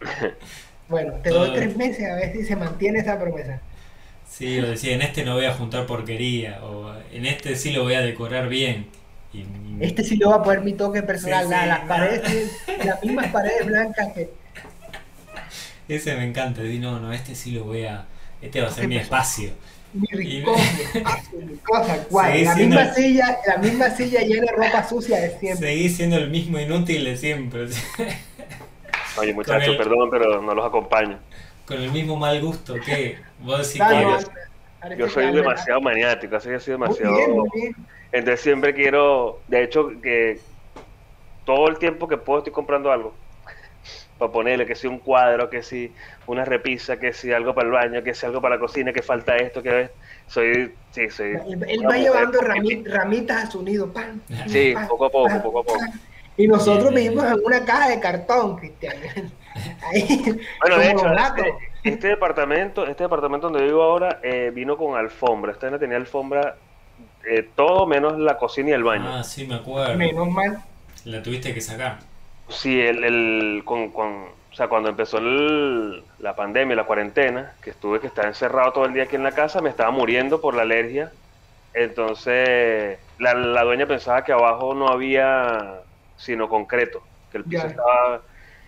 [0.88, 3.62] Bueno, te doy tres meses a ver si se mantiene esa promesa.
[4.24, 7.82] Sí, o decía, en este no voy a juntar porquería, o en este sí lo
[7.84, 8.90] voy a decorar bien.
[9.32, 9.44] Y,
[9.78, 11.46] Este sí le va a poner mi toque personal.
[11.46, 11.88] Sí, la- sí, las no.
[11.88, 14.30] paredes, las mismas paredes blancas que.
[15.88, 18.04] Ese me encanta, di, no, no, este sí lo voy a...
[18.40, 19.50] Este va a ser ¿Qué mi espacio.
[19.92, 22.32] Mi rincón, mi espacio, mi cosa, cual.
[22.32, 25.68] Seguís La misma el- silla, la misma silla llena de ropa sucia de siempre.
[25.68, 27.66] Seguí siendo el mismo inútil de siempre,
[29.16, 31.18] oye muchachos, el- perdón, pero no los acompaño.
[31.66, 34.96] con el mismo mal gusto que vos decís que...
[34.98, 37.16] yo- soy demasiado maniático, así que soy Muy demasiado...
[37.16, 37.74] bien, muy bien.
[38.12, 40.40] Entonces siempre quiero, de hecho, que
[41.44, 43.14] todo el tiempo que puedo estoy comprando algo.
[44.18, 45.92] Para ponerle que si un cuadro, que si
[46.26, 49.02] una repisa, que si algo para el baño, que si algo para la cocina, que
[49.02, 49.90] falta esto, que ves.
[50.28, 51.32] Soy, sí, soy.
[51.32, 53.92] Él, él va llevando rami- ramitas a su nido.
[53.92, 55.78] pan, Sí, pan, poco a poco, pan, poco a poco.
[55.78, 56.00] pan.
[56.36, 58.94] Y nosotros Bien, bien, vivimos en una caja de cartón, Cristian.
[59.88, 64.96] Ahí, Bueno, de hecho, este, este departamento, este departamento donde vivo ahora, eh, vino con
[64.98, 65.52] alfombra.
[65.52, 66.56] Este no tenía alfombra,
[67.28, 69.06] eh, todo menos la cocina y el baño.
[69.06, 69.94] Ah, sí, me acuerdo.
[69.96, 70.60] Menos mal.
[71.04, 71.98] La tuviste que sacar.
[72.48, 77.70] Sí, el, el- con, con- o sea, cuando empezó el- la pandemia, la cuarentena, que
[77.70, 80.54] estuve que estar encerrado todo el día aquí en la casa, me estaba muriendo por
[80.54, 81.10] la alergia.
[81.72, 85.80] Entonces, la, la dueña pensaba que abajo no había
[86.16, 87.02] sino concreto,
[87.32, 87.68] que el piso Ya.
[87.70, 88.20] estaba...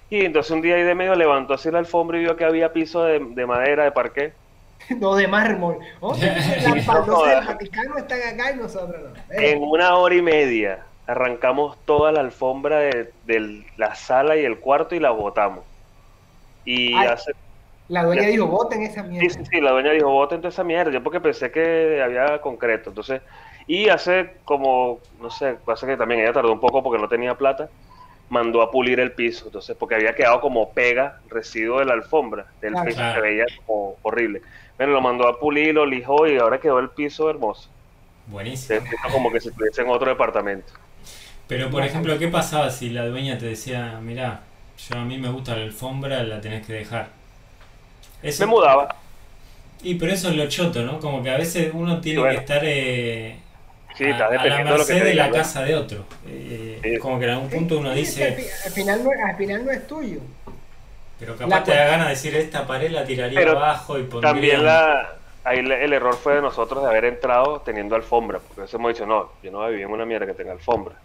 [0.09, 2.73] Y entonces un día ahí de medio levantó así la alfombra y vio que había
[2.73, 4.33] piso de, de madera, de parqué.
[5.01, 5.79] No de mármol.
[6.01, 7.39] Oh, las No jodas.
[7.47, 9.35] del Vaticano están acá y nosotros no.
[9.35, 14.45] Eh, En una hora y media arrancamos toda la alfombra de, de la sala y
[14.45, 15.67] el cuarto y la botamos.
[16.65, 17.33] Y Ay, hace
[17.89, 18.29] la dueña ya.
[18.29, 19.31] dijo, voten esa mierda.
[19.31, 22.91] sí, sí, la dueña dijo, boten toda esa mierda, yo porque pensé que había concreto,
[22.91, 23.23] entonces,
[23.67, 27.37] y hace como, no sé, pasa que también ella tardó un poco porque no tenía
[27.37, 27.71] plata,
[28.29, 32.47] mandó a pulir el piso, entonces, porque había quedado como pega, residuo de la alfombra,
[32.61, 32.85] del Claro.
[32.85, 33.15] piso, Claro.
[33.15, 34.43] se veía como horrible.
[34.79, 37.71] Bueno, lo mandó a pulir, lo lijó y ahora quedó el piso hermoso,
[38.27, 38.83] Buenísimo.
[38.83, 40.73] se como que si estuviese en otro departamento.
[41.49, 44.43] Pero, por ejemplo, ¿qué pasaba si la dueña te decía, mira,
[44.89, 47.09] yo a mí me gusta la alfombra, la tenés que dejar?
[48.23, 48.89] Eso, Me mudaba,
[49.83, 50.99] Y pero eso es lo choto, ¿no?
[51.01, 52.33] Como que a veces uno tiene bueno.
[52.33, 53.37] que estar eh,
[53.95, 56.05] sí, a, a la de merced de la casa de otro.
[56.27, 56.99] Eh, Sí.
[56.99, 59.65] Como que en algún punto uno Sí, dice, al fi- al final, no, al final
[59.65, 60.21] no es tuyo.
[61.19, 64.05] pero la capaz te da ganas de decir, esta pared la tiraría Pero abajo y
[64.05, 64.33] pondría...
[64.33, 68.61] También la, ahí le- el error fue de nosotros de haber entrado teniendo alfombra, porque
[68.61, 70.53] a veces hemos dicho, no, yo no voy a vivir en una mierda que tenga
[70.53, 70.97] alfombra.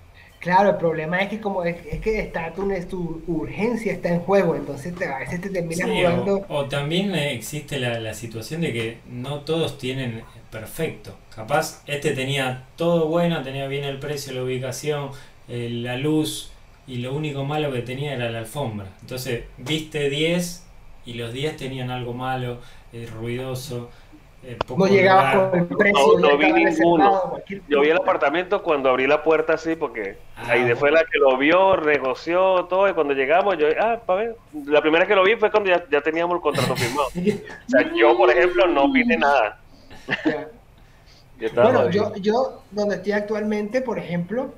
[0.41, 4.19] Claro, el problema es que como es, es que está tu, tu urgencia está en
[4.21, 6.45] juego, entonces te- a veces te terminas Sí, mudando.
[6.49, 11.17] o, o también existe la, la situación de que no todos tienen perfecto.
[11.34, 15.12] Capaz este tenía todo bueno, tenía bien el precio, la ubicación,
[15.47, 16.51] eh, la luz,
[16.88, 18.88] y lo único malo que tenía era la alfombra.
[19.01, 20.63] Entonces, viste 10
[21.06, 22.60] y los 10 tenían algo malo,
[22.91, 23.89] eh, ruidoso,
[24.75, 25.49] No llegabas lugar.
[25.51, 27.38] con el precio, No, vi ninguno.
[27.67, 31.19] Yo vi el apartamento cuando abrí la puerta así, porque Ah, ahí fue la que
[31.19, 35.23] lo vio, negoció todo, y cuando llegamos, yo, ah, para ver, la primera que lo
[35.23, 37.08] vi fue cuando ya, ya teníamos el contrato firmado.
[37.67, 39.60] O sea, yo, por ejemplo, no opine nada.
[41.39, 44.54] Yo estaba Bueno, yo, yo donde estoy actualmente, por ejemplo,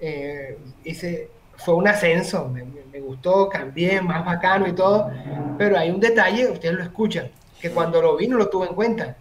[0.00, 5.10] eh, hice, fue un ascenso, me, me- me gustó, cambié, más bacano y todo,
[5.56, 7.28] pero hay un detalle, ustedes lo escuchan,
[7.60, 9.16] que cuando lo vi no lo tuve en cuenta.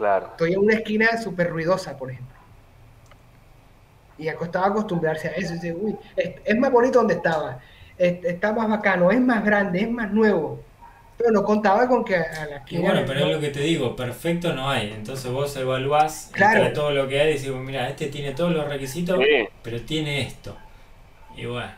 [0.00, 0.28] Claro.
[0.30, 2.34] Estoy en una esquina súper ruidosa, por ejemplo.
[4.16, 5.52] Y ya costaba acostumbrarse a eso.
[5.54, 7.58] Dice, uy, es, es más bonito donde estaba.
[7.98, 10.62] Es- está más bacano, es más grande, es más nuevo.
[11.18, 13.94] pero no contaba con que a la Y bueno, pero es lo que te digo,
[13.94, 14.90] perfecto no hay.
[14.90, 16.60] Entonces vos evaluás Claro.
[16.60, 19.46] entre todo lo que hay y decís, mira, este tiene todos los requisitos, Sí.
[19.62, 20.56] pero tiene esto.
[21.36, 21.72] Y bueno,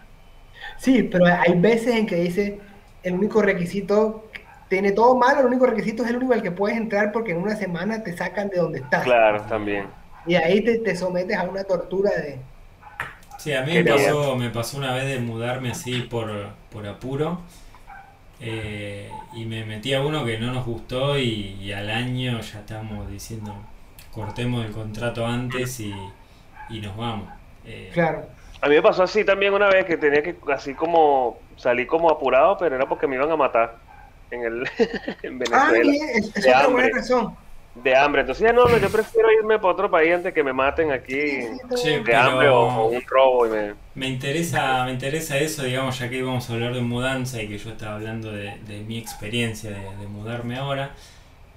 [0.79, 2.61] Sí, pero hay veces en que dice
[3.03, 4.29] el único requisito
[4.73, 7.39] tiene todo malo, el único requisito es el único al que puedes entrar porque en
[7.39, 9.09] una semana te sacan de donde estás.
[9.09, 9.87] Claro, también.
[10.25, 12.45] Y ahí te, te sometes a una tortura de...
[13.37, 17.47] sí, a mí me pasó, me pasó una vez de mudarme así por, por apuro.
[18.41, 22.61] eh, y me metí a uno que no nos gustó y, y al año ya
[22.61, 23.69] estábamos diciendo
[24.11, 26.15] cortemos el contrato antes y,
[26.69, 27.31] y nos vamos.
[27.65, 28.35] Eh, Claro.
[28.61, 32.11] A mí me pasó así también una vez que tenía que, así como, salí como
[32.11, 33.82] apurado, pero era porque me iban a matar
[34.33, 34.69] en el
[35.23, 35.93] en Ah, Venezuela.
[36.15, 36.73] es, es De otra hambre.
[36.73, 37.39] buena razón.
[37.75, 38.23] De hambre.
[38.23, 41.17] Entonces ya no, yo prefiero irme para otro país antes que me maten aquí
[41.75, 43.75] Sí, de hambre o, un robo y me...
[43.95, 47.59] Me interesa, me interesa eso, digamos, ya que íbamos a hablar de mudanza y que
[47.59, 50.95] yo estaba hablando de, de mi experiencia de, de mudarme ahora,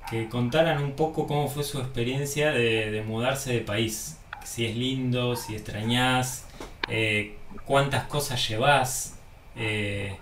[0.09, 4.19] que contaran un poco cómo fue su experiencia de, de mudarse de país.
[4.43, 6.47] Si es lindo, si extrañás,
[6.88, 9.19] eh, cuántas cosas llevas,
[9.55, 10.17] eh,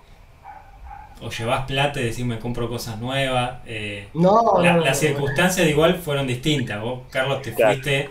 [1.23, 3.59] o llevas plata y decís me compro cosas nuevas.
[3.65, 6.81] eh, No, la- no, no, las circunstancias igual fueron distintas.
[6.81, 7.73] Vos, Carlos, te Claro.
[7.73, 8.09] fuiste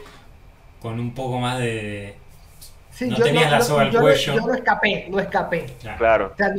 [0.81, 2.17] con un poco más de...
[2.91, 4.35] Sí, no tenías la soga al cuello.
[4.35, 5.67] yo no escapé, no escapé.
[5.81, 6.33] claro, Claro.
[6.35, 6.53] O sea,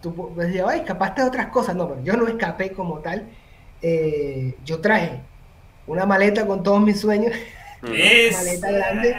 [0.00, 1.74] tú decías, ay, escapaste de otras cosas.
[1.76, 3.26] No, pero yo no escapé como tal.
[3.80, 5.18] Eh, yo traje
[5.86, 7.32] una maleta con todos mis sueños,
[7.82, 7.86] Mm.
[7.96, 9.16] Es- maleta grande,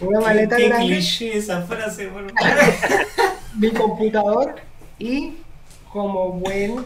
[0.00, 2.34] una Qué- maleta qué grande, cliché esa frase, boludo.
[3.54, 4.56] mi computador
[4.98, 5.32] y
[5.92, 6.84] como buen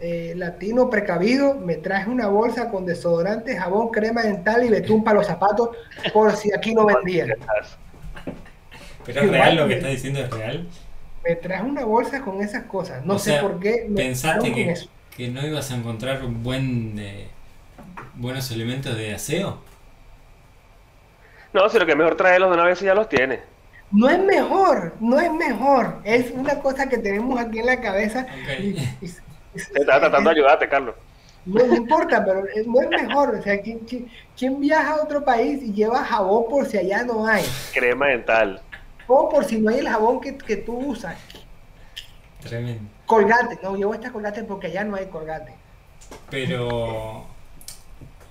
[0.00, 5.18] eh, latino precavido, me traje una bolsa con desodorante, jabón, crema dental y betún para
[5.18, 5.70] los zapatos
[6.12, 7.28] por si aquí no vendían.
[9.04, 10.68] Pero es real lo que estás diciendo, es real.
[11.24, 13.04] Me traje una bolsa con esas cosas.
[13.04, 13.86] No O sé sea, por qué.
[13.88, 14.88] me ¿Pensaste que, eso.
[15.16, 17.28] que no ibas a encontrar un buen eh,
[18.14, 19.60] buenos elementos de aseo?
[21.52, 23.40] No, si lo que mejor traerlos de una vez y ya los tiene.
[23.92, 25.98] No es mejor, no es mejor.
[26.04, 28.26] Es una cosa que tenemos aquí en la cabeza.
[28.42, 28.60] Ok.
[28.60, 29.10] y- y- y-
[29.54, 30.94] Estaba tratando de ayudarte, Carlos.
[31.44, 33.34] No, no importa, pero no es mejor.
[33.34, 37.02] O sea, ¿quién, quién- quién viaja a otro país y lleva jabón por si allá
[37.02, 37.44] no hay?
[37.74, 38.62] Crema dental.
[39.08, 41.16] O por si no hay el jabón que, que tú usas.
[42.42, 42.88] Tremendo.
[43.06, 45.52] Colgate, no, llevo esta colgate porque allá no hay colgate.
[46.30, 47.26] Pero,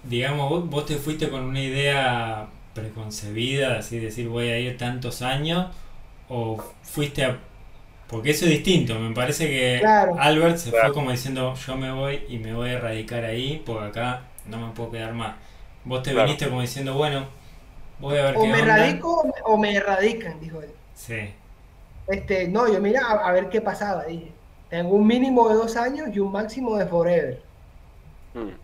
[0.03, 5.21] digamos, vos, vos te fuiste con una idea preconcebida, así decir voy a ir tantos
[5.21, 5.67] años,
[6.29, 7.39] o fuiste a...
[8.07, 10.13] Porque eso es distinto, me parece que Claro.
[10.15, 10.87] Albert se Claro.
[10.87, 14.59] fue como diciendo yo me voy y me voy a radicar ahí, porque acá no
[14.67, 15.37] me puedo quedar más.
[15.85, 16.27] Vos te Claro.
[16.27, 17.29] viniste como diciendo, bueno,
[17.99, 18.69] voy a ver O qué me onda.
[18.69, 20.75] radico o me, o me erradican, dijo él.
[20.93, 21.33] Sí,
[22.07, 24.05] Este, no, yo mira a, a ver qué pasaba.
[24.05, 27.49] Dije, tengo un mínimo de dos años y un máximo de forever.
[28.35, 28.55] Mm.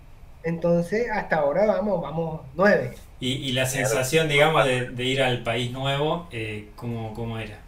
[0.48, 2.96] Entonces, hasta ahora vamos, vamos nueve.
[3.20, 7.68] Y, y la sensación, digamos, de, de ir al país nuevo, eh, ¿cómo, ¿cómo era?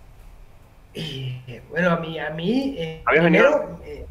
[0.94, 4.10] Y eh, bueno, a mí, a mí, eh, ¿Habías primero, eh,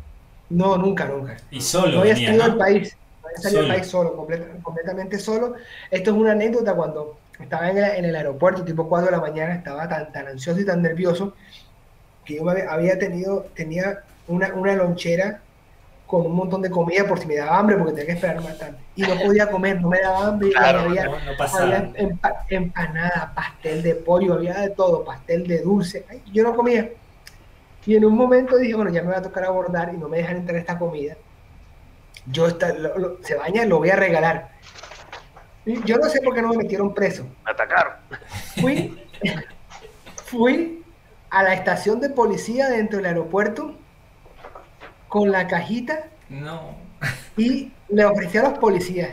[0.48, 1.36] no, nunca, nunca.
[1.50, 2.44] Y solo no había venía, salido ¿no?
[2.44, 3.68] del país, no había salido del Solo.
[3.68, 5.54] país solo, completa- completamente solo.
[5.90, 9.20] Esto es una anécdota cuando estaba en el, en el aeropuerto, tipo 4 de la
[9.20, 11.34] mañana, estaba tan, tan ansioso y tan nervioso
[12.24, 15.47] que yo me había tenido, tenía una, una lonchera
[16.08, 18.80] con un montón de comida por si me daba hambre, porque tenía que esperar bastante.
[18.96, 22.44] Y no podía comer, no me daba hambre, y Claro, había, No, no había empa-
[22.48, 26.06] empanada, pastel de pollo, había de todo, pastel de dulce.
[26.08, 26.90] Ay, yo no comía.
[27.84, 30.16] Y en un momento dije, bueno, ya me va a tocar abordar y no me
[30.16, 31.14] dejan entrar esta comida.
[32.26, 34.48] Yo esta- lo- lo- se baña, lo voy a regalar.
[35.66, 37.24] Y yo no sé por qué no me metieron preso.
[37.44, 37.92] Me atacaron.
[38.58, 38.98] Fui,
[40.24, 40.82] fui
[41.30, 43.74] a la estación de policía dentro del aeropuerto
[45.08, 46.74] con la cajita No,
[47.36, 49.10] y le ofrecí a los policías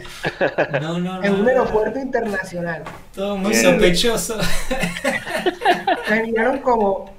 [0.82, 1.48] no, no, en un no.
[1.50, 2.84] aeropuerto internacional.
[3.14, 4.38] Todo muy sospechoso.
[6.10, 7.14] Me miraron como,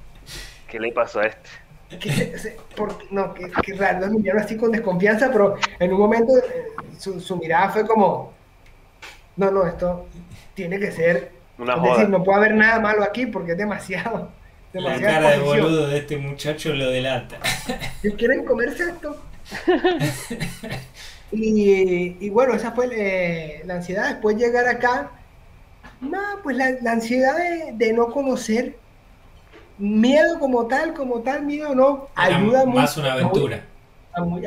[0.67, 1.49] ¿Qué le pasó a este?
[1.99, 5.99] que se- por- no, que, que raro, me miraron así con desconfianza, pero en un
[5.99, 6.67] momento eh,
[6.99, 8.33] su, su mirada fue como,
[9.37, 10.05] no, no, esto
[10.53, 11.91] tiene que ser, Una es joda.
[11.93, 14.29] decir, no puede haber nada malo aquí porque es demasiado,
[14.81, 17.39] La cara de boludo de este muchacho lo delata.
[18.03, 19.21] ¿Y ¿Quieren comerse esto?
[21.31, 24.09] y, y bueno, esa fue eh, la ansiedad.
[24.09, 25.11] Después llegar acá,
[26.01, 28.77] no, pues la, la ansiedad de, de no conocer,
[29.77, 32.79] miedo como tal, como tal, miedo no, Era ayuda mucho.
[32.79, 33.65] más una aventura.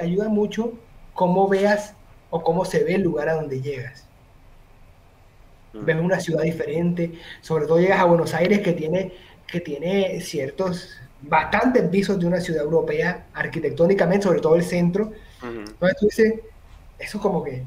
[0.03, 0.73] Ayuda mucho
[1.15, 1.95] cómo veas
[2.31, 4.07] o cómo se ve el lugar a donde llegas.
[5.73, 5.85] Mm.
[5.85, 9.13] Ves una ciudad diferente, sobre todo llegas a Buenos Aires que tiene,
[9.51, 15.13] que tiene ciertos bastantes pisos de una ciudad europea, arquitectónicamente, sobre todo el centro.
[15.43, 16.35] Entonces tú dices,
[16.99, 17.63] eso como que...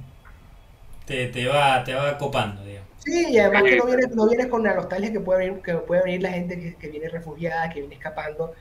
[1.05, 2.89] Te, te, va, te va copando, digamos.
[3.03, 5.73] Sí, y además que no vienes, no vienes con la nostalgia que puede venir, que
[5.73, 8.53] puede venir la gente que, que viene refugiada, que viene escapando.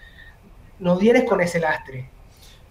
[0.81, 2.09] No vienes con ese lastre.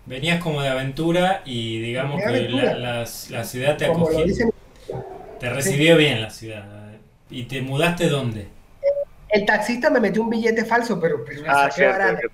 [0.05, 4.51] Venías como de aventura y digamos que la, la, la, ciudad te acogió.
[5.39, 6.65] Te recibió bien la ciudad.
[7.29, 8.47] ¿Y te mudaste dónde?
[9.31, 12.27] El taxista me metió un billete falso, pero, pero ah, saqué barato.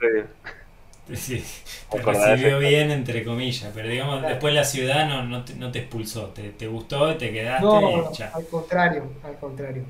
[1.13, 1.41] Sí,
[1.89, 5.79] te recibió bien, entre comillas, pero digamos, después la ciudad no, no, te, no te
[5.79, 9.83] expulsó, te, te, gustó, te quedaste no, y al contrario, al contrario.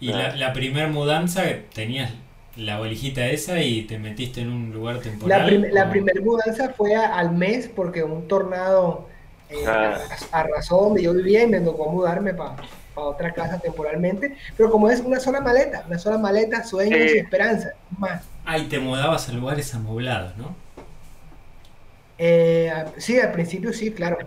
[0.00, 1.42] Y la, la primera mudanza,
[1.74, 2.12] tenías
[2.58, 5.40] la valijita esa y te metiste en un lugar temporal.
[5.40, 9.06] La, prim la primera mudanza fue a, al mes porque un tornado
[9.50, 9.98] eh, ah.
[10.32, 12.56] arrasó donde yo vivía y me tocó mudarme para
[12.98, 17.70] otra casa temporalmente, pero como es una sola maleta, una sola maleta, sueños y esperanza,
[17.98, 18.22] más.
[18.44, 20.54] Ah, y te mudabas a lugares amoblados, ¿no?
[22.18, 24.18] Eh, sí, al principio sí, claro.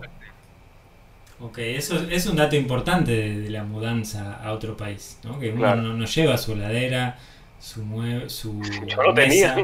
[1.41, 5.39] Ok, eso es un dato importante de, la mudanza a otro país, ¿no?
[5.39, 7.17] Que uno no, lleva su ladera,
[7.59, 9.55] su mueble, su Yo lo tenía.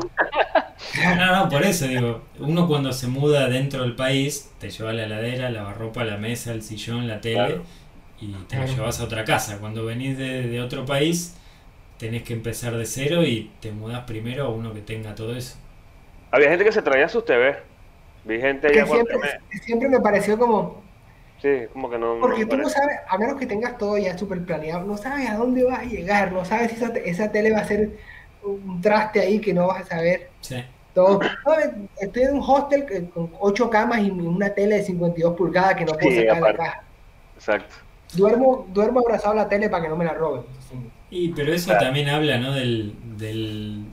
[1.04, 5.06] No, no, por eso digo, uno cuando se muda dentro del país, te lleva la
[5.06, 7.62] heladera, la lavarropa, la mesa, el sillón, la tele,
[8.20, 9.58] y te lo llevas a otra casa.
[9.60, 11.36] Cuando venís de, otro país,
[11.98, 15.58] tenés que empezar de cero y te mudas primero a uno que tenga todo eso.
[16.32, 17.58] Había gente que se traía sus TV.
[18.26, 19.60] Vi gente allá siempre, me...
[19.60, 20.84] siempre me pareció como...
[21.42, 22.18] Sí, como que no...
[22.20, 25.36] Porque tú no sabes, a menos que tengas todo ya súper planeado, no sabes a
[25.36, 27.92] dónde vas a llegar, no sabes si esa, esa tele va a ser
[28.44, 30.30] un traste ahí que no vas a saber.
[30.42, 30.64] Sí.
[30.96, 31.20] Todo.
[32.02, 35.94] estoy en un hostel con ocho camas y una tele de 52 pulgadas que no
[35.94, 36.84] puedo sacar de la caja.
[37.36, 37.76] Exacto.
[38.14, 40.44] Duermo, duermo abrazado a la tele para que no me la roben.
[41.10, 42.54] Y pero eso también habla, ¿no?
[42.54, 43.86] Del, del,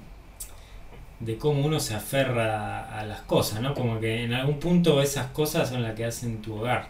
[1.20, 3.74] de cómo uno se aferra a las cosas, ¿no?
[3.74, 6.88] Como que en algún punto esas cosas son las que hacen tu hogar.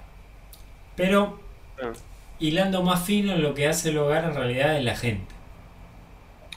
[0.97, 1.39] Pero
[1.83, 1.93] ah.
[2.39, 5.35] hilando más fino, lo que hace el hogar en realidad es la gente.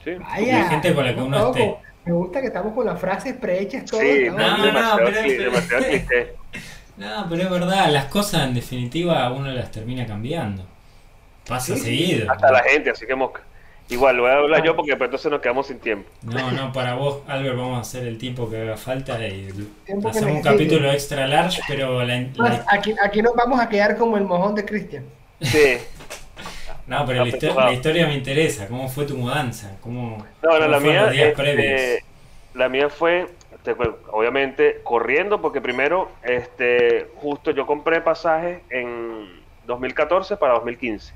[0.04, 0.12] Sí.
[0.16, 1.78] la gente con la que uno esté.
[2.06, 4.06] Me gusta que estamos con las frases prehechas todas.
[4.06, 6.28] Sí, no, no, no, pero es,
[6.98, 10.64] no, pero es verdad, las cosas en definitiva uno las termina cambiando.
[11.48, 12.32] Pasa seguido.
[12.32, 13.42] Hasta la gente, así que mosca.
[13.90, 16.10] Igual, lo voy a hablar yo porque entonces nos quedamos sin tiempo.
[16.22, 19.48] No, no, para vos, Albert, vamos a hacer el tiempo que haga falta y
[20.06, 22.02] hacemos un capítulo extra large, pero
[22.68, 25.06] Aquí, aquí nos vamos a quedar como el mojón de Cristian.
[25.42, 25.78] Sí.
[26.88, 28.68] no, pero la, historia me interesa.
[28.68, 29.78] ¿Cómo fue tu mudanza?
[29.82, 32.04] ¿Cómo, no, no, la mía, los días este,
[32.56, 33.30] La mía fue,
[33.68, 41.14] este, pues, obviamente, corriendo, porque primero, este, justo yo compré pasajes en 2014 para 2015.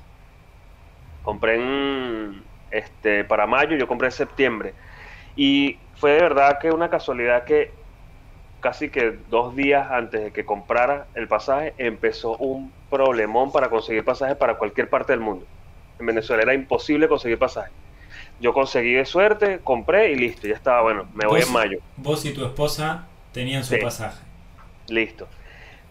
[1.22, 4.74] Compré en este, para mayo, yo compré en septiembre.
[5.34, 7.70] Y fue de verdad que una casualidad que
[8.60, 14.04] casi que dos días antes de que comprara el pasaje empezó un problemón para conseguir
[14.04, 15.46] pasajes para cualquier parte del mundo.
[15.98, 17.72] En Venezuela era imposible conseguir pasajes.
[18.40, 21.78] Yo conseguí de suerte, compré y listo, ya estaba, bueno, me voy en mayo.
[21.96, 24.20] Vos y tu esposa tenían su pasaje.
[24.88, 25.28] Listo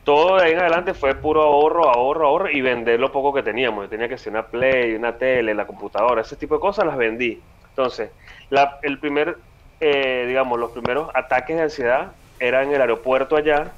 [0.03, 3.43] todo de ahí en adelante fue puro ahorro, ahorro, ahorro y vender lo poco que
[3.43, 3.85] teníamos.
[3.85, 6.97] Yo tenía que ser una Play, una tele, la computadora, ese tipo de cosas las
[6.97, 7.39] vendí.
[7.69, 8.09] Entonces,
[8.49, 9.37] la, el primer,
[9.79, 13.71] eh, digamos, los primeros ataques de ansiedad eran en el aeropuerto allá,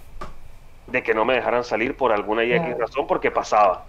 [0.88, 3.86] de que no me dejaran salir por alguna y X razón, porque pasaba.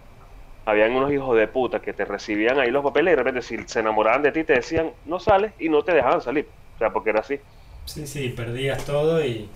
[0.66, 3.58] Habían unos hijos de puta que te recibían ahí los papeles y de repente si
[3.66, 6.48] se enamoraban de ti te decían no sales y no te dejaban salir.
[6.76, 7.38] O sea, porque era así.
[7.84, 9.48] Sí, sí, perdías todo y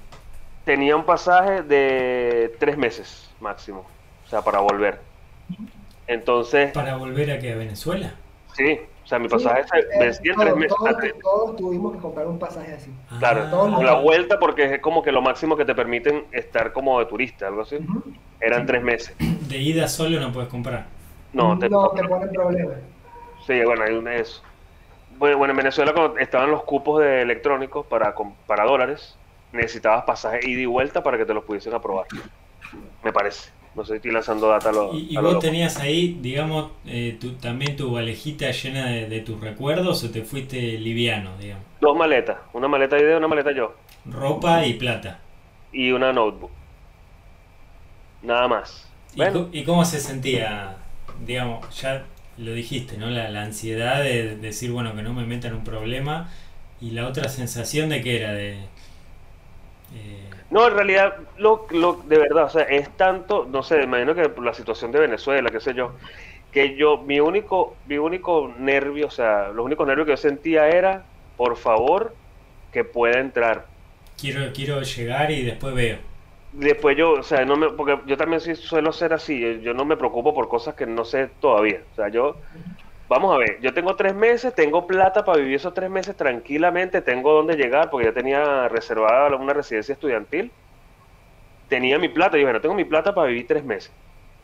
[0.69, 3.87] tenía un pasaje de tres meses máximo,
[4.27, 5.01] o sea, para volver.
[6.07, 6.73] Entonces...
[6.73, 7.53] ¿Para volver a qué?
[7.53, 8.15] ¿A Venezuela?
[8.55, 10.77] Sí, o sea, mi pasaje se eh, vencía en tres meses.
[11.23, 12.91] Todos, tuvimos que comprar un pasaje así.
[13.19, 13.83] Claro, ah.
[13.83, 17.47] la vuelta porque es como que lo máximo que te permiten estar como de turista,
[17.47, 17.79] algo así.
[18.39, 19.17] Eran tres meses.
[19.19, 20.98] ¿De ida solo no puedes comprar?
[21.33, 22.77] No, te, no, te ponen problemas.
[23.47, 24.43] Sí, bueno, hay un eso.
[25.19, 28.15] Bueno, bueno, en Venezuela cuando estaban los cupos de electrónicos para,
[28.47, 29.17] para dólares,
[29.53, 32.07] necesitabas pasaje ida y vuelta para que te los pudiesen aprobar.
[33.03, 33.51] Me parece.
[33.75, 37.35] No sé si estoy lanzando data a lo, ¿Y, vos tenías ahí, digamos, eh, tu,
[37.35, 41.65] también tu valejita llena de, tus recuerdos o te fuiste liviano, digamos?
[41.81, 42.39] Dos maletas.
[42.55, 43.75] Una maleta de y una maleta yo.
[44.05, 45.21] Ropa y plata.
[45.73, 46.51] Y una notebook.
[48.23, 48.89] Nada más.
[49.53, 50.78] ¿Y, cómo se sentía,
[51.27, 52.05] digamos, ya
[52.37, 53.11] lo dijiste, ¿no?
[53.11, 56.31] La, la ansiedad de decir, bueno, que no me metan un problema.
[56.81, 58.59] Y la otra sensación de que era de
[59.95, 64.15] eh, no, en realidad, lo, lo, de verdad, o sea, es tanto, no sé, imagino
[64.15, 65.93] que por la situación de Venezuela, qué sé yo,
[66.53, 70.69] que yo, mi único, mi único nervio, o sea, los únicos nervios que yo sentía
[70.69, 71.05] era,
[71.37, 72.15] por favor,
[72.73, 73.67] que pueda entrar.
[74.17, 75.99] Quiero, quiero llegar y después veo.
[76.51, 79.75] Después yo, o sea, no me, porque yo también sí suelo ser así, yo, yo
[79.75, 81.85] no me preocupo por cosas que no sé todavía.
[81.91, 82.41] O sea, yo,
[83.09, 87.03] vamos a ver, yo tengo tres meses, tengo plata para vivir esos tres meses tranquilamente,
[87.03, 90.53] tengo dónde llegar, porque ya tenía reservada una residencia estudiantil.
[91.69, 93.93] Tenía mi plata, y bueno, tengo mi plata para vivir tres meses.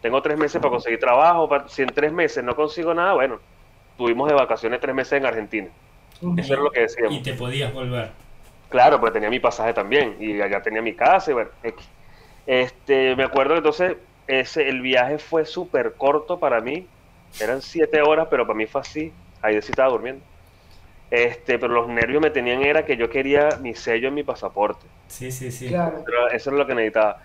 [0.00, 3.40] Tengo tres meses para conseguir trabajo, para- si en tres meses no consigo nada, bueno,
[3.96, 5.70] tuvimos de vacaciones tres meses en Argentina.
[6.36, 7.18] Eso era lo que decíamos.
[7.18, 8.10] Y te podías volver.
[8.68, 11.88] Claro, pues tenía mi pasaje también y allá tenía mi casa y bueno, X.
[12.46, 13.96] Este, me acuerdo que entonces
[14.26, 16.86] ese, el viaje fue súper corto para mí,
[17.40, 19.12] eran siete horas, pero para mí fue así,
[19.42, 20.22] ahí sí estaba durmiendo.
[21.10, 24.86] Este, pero los nervios me tenían era que yo quería mi sello en mi pasaporte,
[25.06, 25.68] Sí, sí, sí.
[25.68, 26.02] Claro.
[26.04, 27.18] pero eso era lo que necesitaba.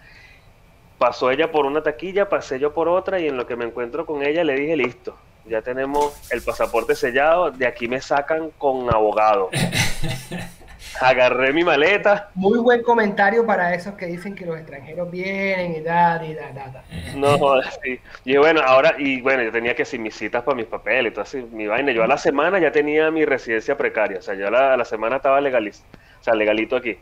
[0.99, 4.05] Pasó ella por una taquilla, pasé yo por otra y en lo que me encuentro
[4.05, 5.15] con ella le dije, listo,
[5.45, 9.49] ya tenemos el pasaporte sellado, de aquí me sacan con abogado.
[11.01, 15.81] Agarré mi maleta, Muy buen comentario para esos que dicen que los extranjeros vienen y
[15.81, 16.83] da, y da, da, da.
[17.15, 17.37] No,
[17.83, 17.99] sí.
[18.25, 21.13] Y bueno, ahora, y bueno, yo tenía que hacer mis citas para mis papeles y
[21.13, 21.91] todo así, mi vaina.
[21.91, 24.77] Yo a la semana ya tenía mi residencia precaria, o sea, yo a la, a
[24.77, 25.83] la semana estaba legaliz,
[26.19, 26.97] o sea, legalito aquí.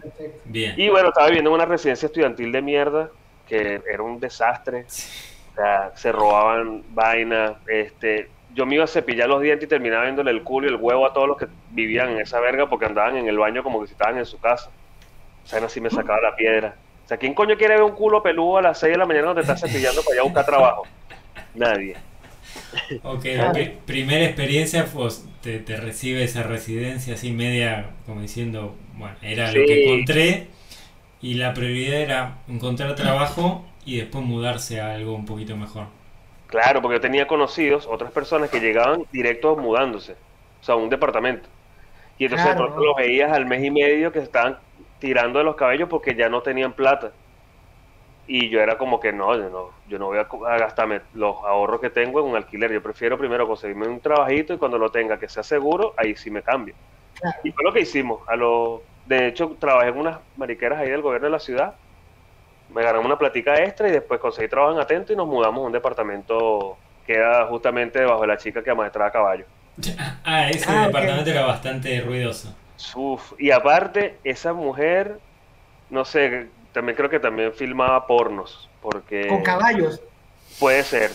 [0.00, 0.40] Perfecto.
[0.44, 0.74] Bien.
[0.76, 3.10] Y bueno, estaba viviendo en una residencia estudiantil de mierda,
[3.46, 9.28] que era un desastre, o sea, se robaban vainas, este, yo me iba a cepillar
[9.28, 12.10] los dientes y terminaba viéndole el culo y el huevo a todos los que vivían
[12.10, 14.70] en esa verga porque andaban en el baño como que si estaban en su casa.
[15.44, 16.74] O sea, así me sacaba la piedra.
[17.04, 19.28] O sea, ¿quién coño quiere ver un culo peludo a las 6 de la mañana
[19.28, 20.86] donde te estás cepillando para ir a buscar trabajo?
[21.54, 21.96] Nadie.
[23.02, 23.24] Ok.
[23.86, 29.64] Primera experiencia, pues te, te recibe esa residencia así media, como diciendo, bueno, era lo
[29.66, 30.46] que encontré.
[31.22, 35.86] Y la prioridad era encontrar trabajo y después mudarse a algo un poquito mejor.
[36.50, 40.12] Claro, porque yo tenía conocidos, otras personas que llegaban directos mudándose,
[40.60, 41.48] o sea, a un departamento.
[42.18, 42.66] Y entonces de Claro.
[42.66, 44.58] pronto los veías al mes y medio que estaban
[44.98, 47.12] tirando de los cabellos porque ya no tenían plata.
[48.26, 51.80] Y yo era como que no, yo no, yo no voy a, gastarme los ahorros
[51.80, 52.70] que tengo en un alquiler.
[52.72, 56.30] Yo prefiero primero conseguirme un trabajito y cuando lo tenga que sea seguro, ahí sí
[56.30, 56.74] me cambio.
[57.18, 57.38] Claro.
[57.42, 58.20] Y fue lo que hicimos.
[58.28, 61.74] A lo, de hecho, trabajé en unas mariqueras ahí del gobierno de la ciudad.
[62.74, 65.66] Me ganamos una platica extra y después conseguí trabajo en Atento y nos mudamos a
[65.66, 69.44] un departamento que era justamente debajo de la chica que amaestraba caballo.
[70.24, 72.54] Ah, ese Ah, departamento era bastante ruidoso.
[72.94, 75.18] Uf, y aparte, esa mujer,
[75.90, 80.00] no sé, también creo que también filmaba pornos, porque Con caballos.
[80.58, 81.10] puede ser,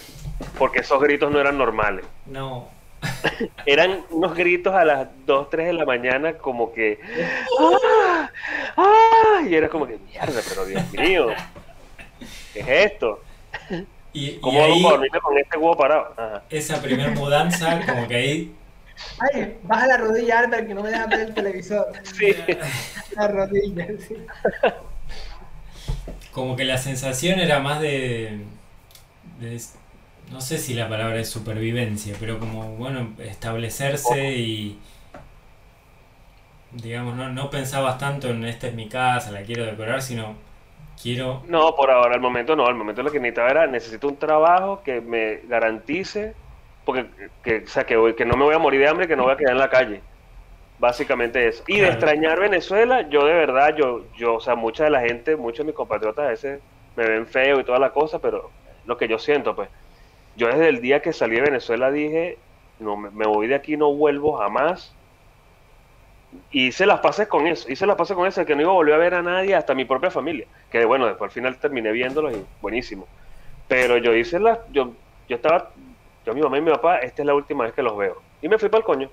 [0.57, 2.05] porque esos gritos no eran normales.
[2.25, 2.69] No.
[3.65, 6.99] Eran unos gritos a las 2, 3 de la mañana como que...
[7.59, 8.29] ¡Ah!
[8.77, 9.41] ¡Ah!
[9.47, 11.27] Y era como que, mierda, pero Dios mío,
[12.53, 13.21] ¿qué es esto?
[14.13, 14.81] Y, y ¿Cómo hago ahí,
[15.21, 16.13] con este huevo parado?
[16.17, 16.43] Ajá.
[16.49, 18.55] esa primera mudanza, como que ahí
[19.33, 21.87] Ay, baja la rodilla, Albert, que no me deja ver el televisor.
[22.03, 22.33] Sí,
[23.15, 24.15] La rodilla, sí.
[26.31, 28.39] como que la sensación era más de,
[29.39, 29.59] de-
[30.31, 34.79] no sé si la palabra es supervivencia, pero como, bueno, establecerse y,
[36.71, 40.35] digamos, no, no pensabas tanto en esta es mi casa, la quiero decorar, sino
[41.01, 42.65] quiero, No, por ahora, al momento no.
[42.65, 46.37] Al momento lo que necesitaba era, necesito un trabajo que me garantice,
[46.83, 47.09] porque,
[47.43, 49.23] que, o sea, que, voy- que no me voy a morir de hambre, que no
[49.23, 50.05] voy a quedar en la calle.
[50.77, 51.63] Básicamente eso.
[51.67, 55.37] Y de extrañar Venezuela, yo de verdad, yo, yo, o sea, mucha de la gente,
[55.37, 56.63] muchos de mis compatriotas a veces
[56.95, 59.69] me ven feo y toda la cosa, pero lo que yo siento, pues,
[60.35, 62.37] yo desde el día que salí de Venezuela dije,
[62.79, 64.93] no, me, voy de aquí, no vuelvo jamás.
[66.51, 68.75] Y hice las pases con eso, hice las pases con eso, que no iba a
[68.75, 70.45] volver a ver a nadie, hasta mi propia familia.
[70.69, 73.07] Que bueno, después al final terminé viéndolos y buenísimo.
[73.67, 74.91] Pero yo hice las, yo,
[75.27, 75.71] yo estaba,
[76.25, 78.21] yo mi mamá y mi papá, esta es la última vez que los veo.
[78.41, 79.09] Y me fui para el coño.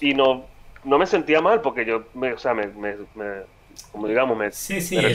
[0.00, 0.44] Y no,
[0.84, 3.42] no me sentía mal porque yo, me, o sea, me, me- me-
[3.92, 5.14] como digamos, me, sí, sí, me el,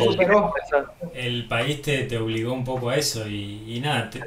[1.13, 4.21] el país te, te obligó un poco a eso y, y nada, te-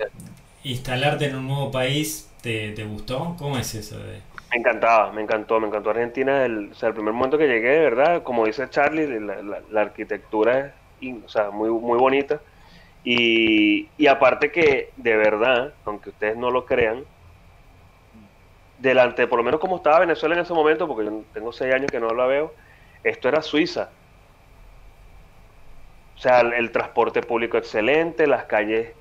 [0.68, 3.34] instalarte en un nuevo país, ¿te, gustó?
[3.38, 4.20] ¿Cómo es eso de...?
[4.50, 6.44] Me encantaba, me encantó, me encantó Argentina.
[6.44, 9.20] El, o sea, el primer momento que llegué, de verdad, como dice Charlie,
[9.70, 12.40] la, arquitectura es o sea, muy, muy bonita.
[13.04, 17.04] Y, y aparte que, de verdad, aunque ustedes no lo crean,
[18.78, 21.90] delante, por lo menos como estaba Venezuela en ese momento, porque yo tengo seis años
[21.90, 22.54] que no la veo,
[23.04, 23.90] esto era Suiza.
[26.16, 28.92] O sea, el transporte público excelente, las calles,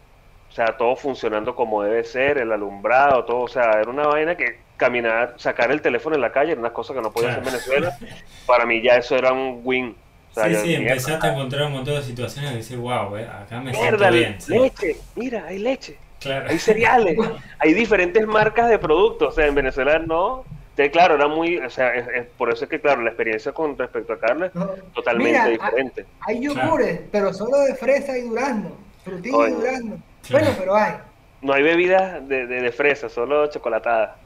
[0.50, 4.36] o sea, todo funcionando como debe ser, el alumbrado, todo, o sea, era una vaina
[4.36, 7.40] que caminar, sacar el teléfono en la calle era una cosa que no podía hacer
[7.40, 7.98] en Venezuela.
[8.46, 9.96] Para mí ya eso era un win.
[10.32, 13.28] O sea, Sí, sí, empezaste a encontrar un montón de situaciones que dices, wow, eh,
[13.28, 14.36] acá me Mierda, siento bien.
[14.42, 14.54] sí".
[14.58, 16.48] leche, mira, hay leche, Claro.
[16.50, 17.18] hay cereales,
[17.60, 19.30] hay diferentes marcas de productos.
[19.30, 20.44] O sea, en Venezuela no,
[20.78, 23.52] Sí, claro, era muy, o sea, es, es- por eso es que, claro, la experiencia
[23.52, 24.46] con respecto a No.
[24.46, 24.52] es
[24.94, 26.06] totalmente Mira, diferente.
[26.28, 28.78] Hay yogures, pero solo de fresa y durazno.
[29.04, 29.98] Frutilla y durazno.
[30.30, 30.94] Bueno, pero hay.
[31.42, 34.18] No hay bebidas de, de, de fresa, solo chocolatada.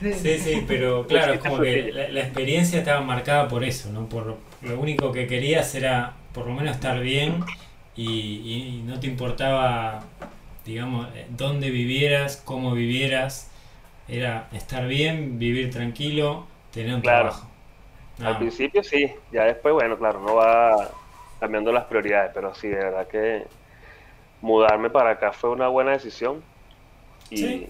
[0.00, 4.08] Sí, sí, pero claro, es como que la, la experiencia estaba marcada por eso, ¿no?
[4.08, 7.44] Por lo único que querías era por lo menos estar bien
[7.96, 10.02] y, y no te importaba,
[10.64, 13.50] digamos, eh, dónde vivieras, cómo vivieras,
[14.08, 17.30] era estar bien, vivir tranquilo, tener un Claro.
[17.30, 17.48] trabajo.
[18.22, 20.90] Al principio sí, ya después, bueno, claro, no va
[21.40, 23.46] cambiando las prioridades, pero sí, de verdad que
[24.44, 26.42] mudarme para acá fue una buena decisión.
[27.30, 27.68] Y, Sí.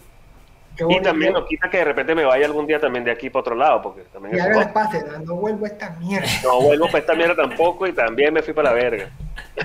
[0.77, 3.31] Qué y también no quita que de repente me vaya algún día también de aquí
[3.31, 6.27] para otro lado, porque también Y haga el no, espacio, no vuelvo a esta mierda.
[6.43, 9.09] no vuelvo para esta mierda tampoco y también me fui para la verga.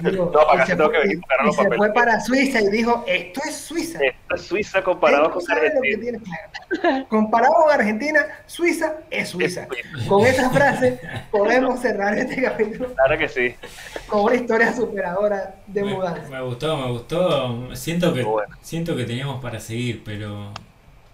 [0.03, 1.77] Digo, No, para y acá se tengo fue- que venir para los se papeles.
[1.77, 3.99] fue para Suiza y dijo, esto es Suiza.
[4.03, 6.19] Esta es Suiza comparado con Argentina.
[6.23, 7.05] claro.
[7.09, 9.67] Comparado con Argentina, Suiza es Suiza.
[9.97, 10.05] Es.
[10.07, 10.99] Con esa frase
[11.31, 13.55] podemos cerrar este capítulo Claro que sí.
[14.07, 16.29] con una historia superadora de Me, mudanza.
[16.29, 17.75] me gustó, me gustó.
[17.75, 18.55] Siento que, Bueno.
[18.61, 20.51] siento que teníamos para seguir, pero,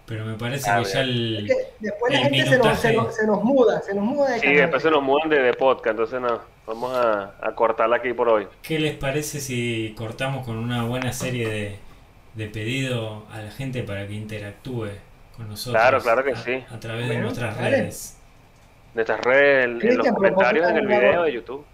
[0.06, 1.44] pero me parece Ah, que ya Es el...
[1.48, 4.30] que después la el gente se nos, se, nos, se nos muda, se nos muda
[4.32, 4.58] de Sí, canal.
[4.62, 8.30] después se nos mudan de, de podcast, entonces no, vamos a, a cortarla aquí por
[8.30, 8.48] hoy.
[8.62, 11.80] ¿Qué les parece si cortamos con una buena serie de,
[12.36, 14.90] de pedido a la gente para que interactúe
[15.36, 15.82] con nosotros?
[15.82, 16.64] Claro, claro que a- sí.
[16.70, 17.70] A, través de nuestras dale.
[17.78, 18.18] redes.
[18.94, 21.66] De estas redes, en, en los comentarios en el video de YouTube.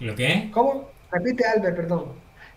[0.00, 0.48] ¿Lo qué?
[0.52, 0.90] ¿Cómo?
[1.10, 2.12] Repite, Albert, perdón.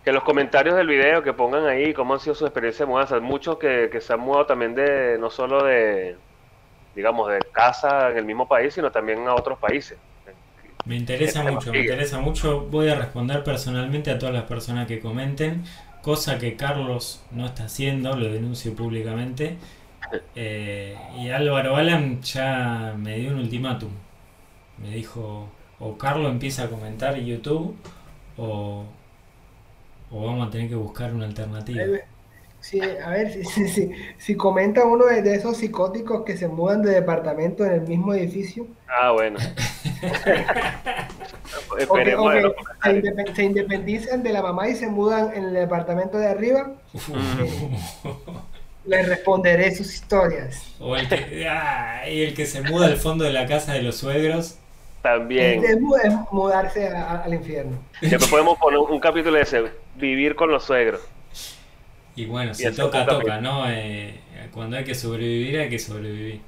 [0.06, 3.20] Que los comentarios del video que pongan ahí cómo han sido sus experiencias de mudanza.
[3.20, 6.16] Muchos que, que se han mudado también de, no solo de,
[6.94, 9.98] digamos, de casa en el mismo país, sino también a otros países.
[10.86, 12.60] Me interesa Este mucho, me interesa mucho.
[12.60, 15.64] Voy a responder personalmente a todas las personas que comenten,
[16.02, 19.56] cosa que Carlos no está haciendo, lo denuncio públicamente.
[20.36, 23.90] Eh, y Álvaro Alan ya me dio un ultimátum.
[24.78, 25.48] Me dijo,
[25.80, 27.74] o Carlos empieza a comentar en YouTube,
[28.36, 28.84] o,
[30.10, 31.82] o vamos a tener que buscar una alternativa.
[32.60, 36.48] Sí, a ver, si, si, si, si comenta uno de, de esos psicóticos que se
[36.48, 39.38] mudan de departamento en el mismo edificio, Ah, bueno.
[41.88, 42.54] o que, que se, comentarios.
[42.84, 46.72] indepe- se independizan de la mamá y se mudan en el departamento de arriba,
[48.84, 50.62] les responderé sus historias.
[50.78, 53.82] o el que, ah, y el que se muda al fondo de la casa de
[53.82, 54.58] los suegros.
[55.10, 55.64] También.
[55.64, 57.78] Es, mu- es mudarse a- a- al infierno.
[58.00, 59.64] Después podemos poner un capítulo de ese,
[59.96, 61.00] vivir con los suegros.
[62.16, 63.40] Y bueno, si Y toca, toca, capítulo.
[63.40, 63.70] ¿no?
[63.70, 64.18] Eh,
[64.52, 66.40] cuando hay que sobrevivir, hay que sobrevivir.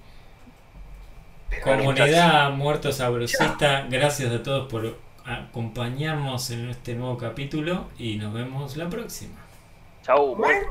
[1.50, 8.32] Pero, Comunidad Muerto Sabrosista, gracias a todos por acompañarnos en este nuevo capítulo y nos
[8.34, 9.36] vemos la próxima.
[10.02, 10.36] Chau.
[10.36, 10.66] Muerto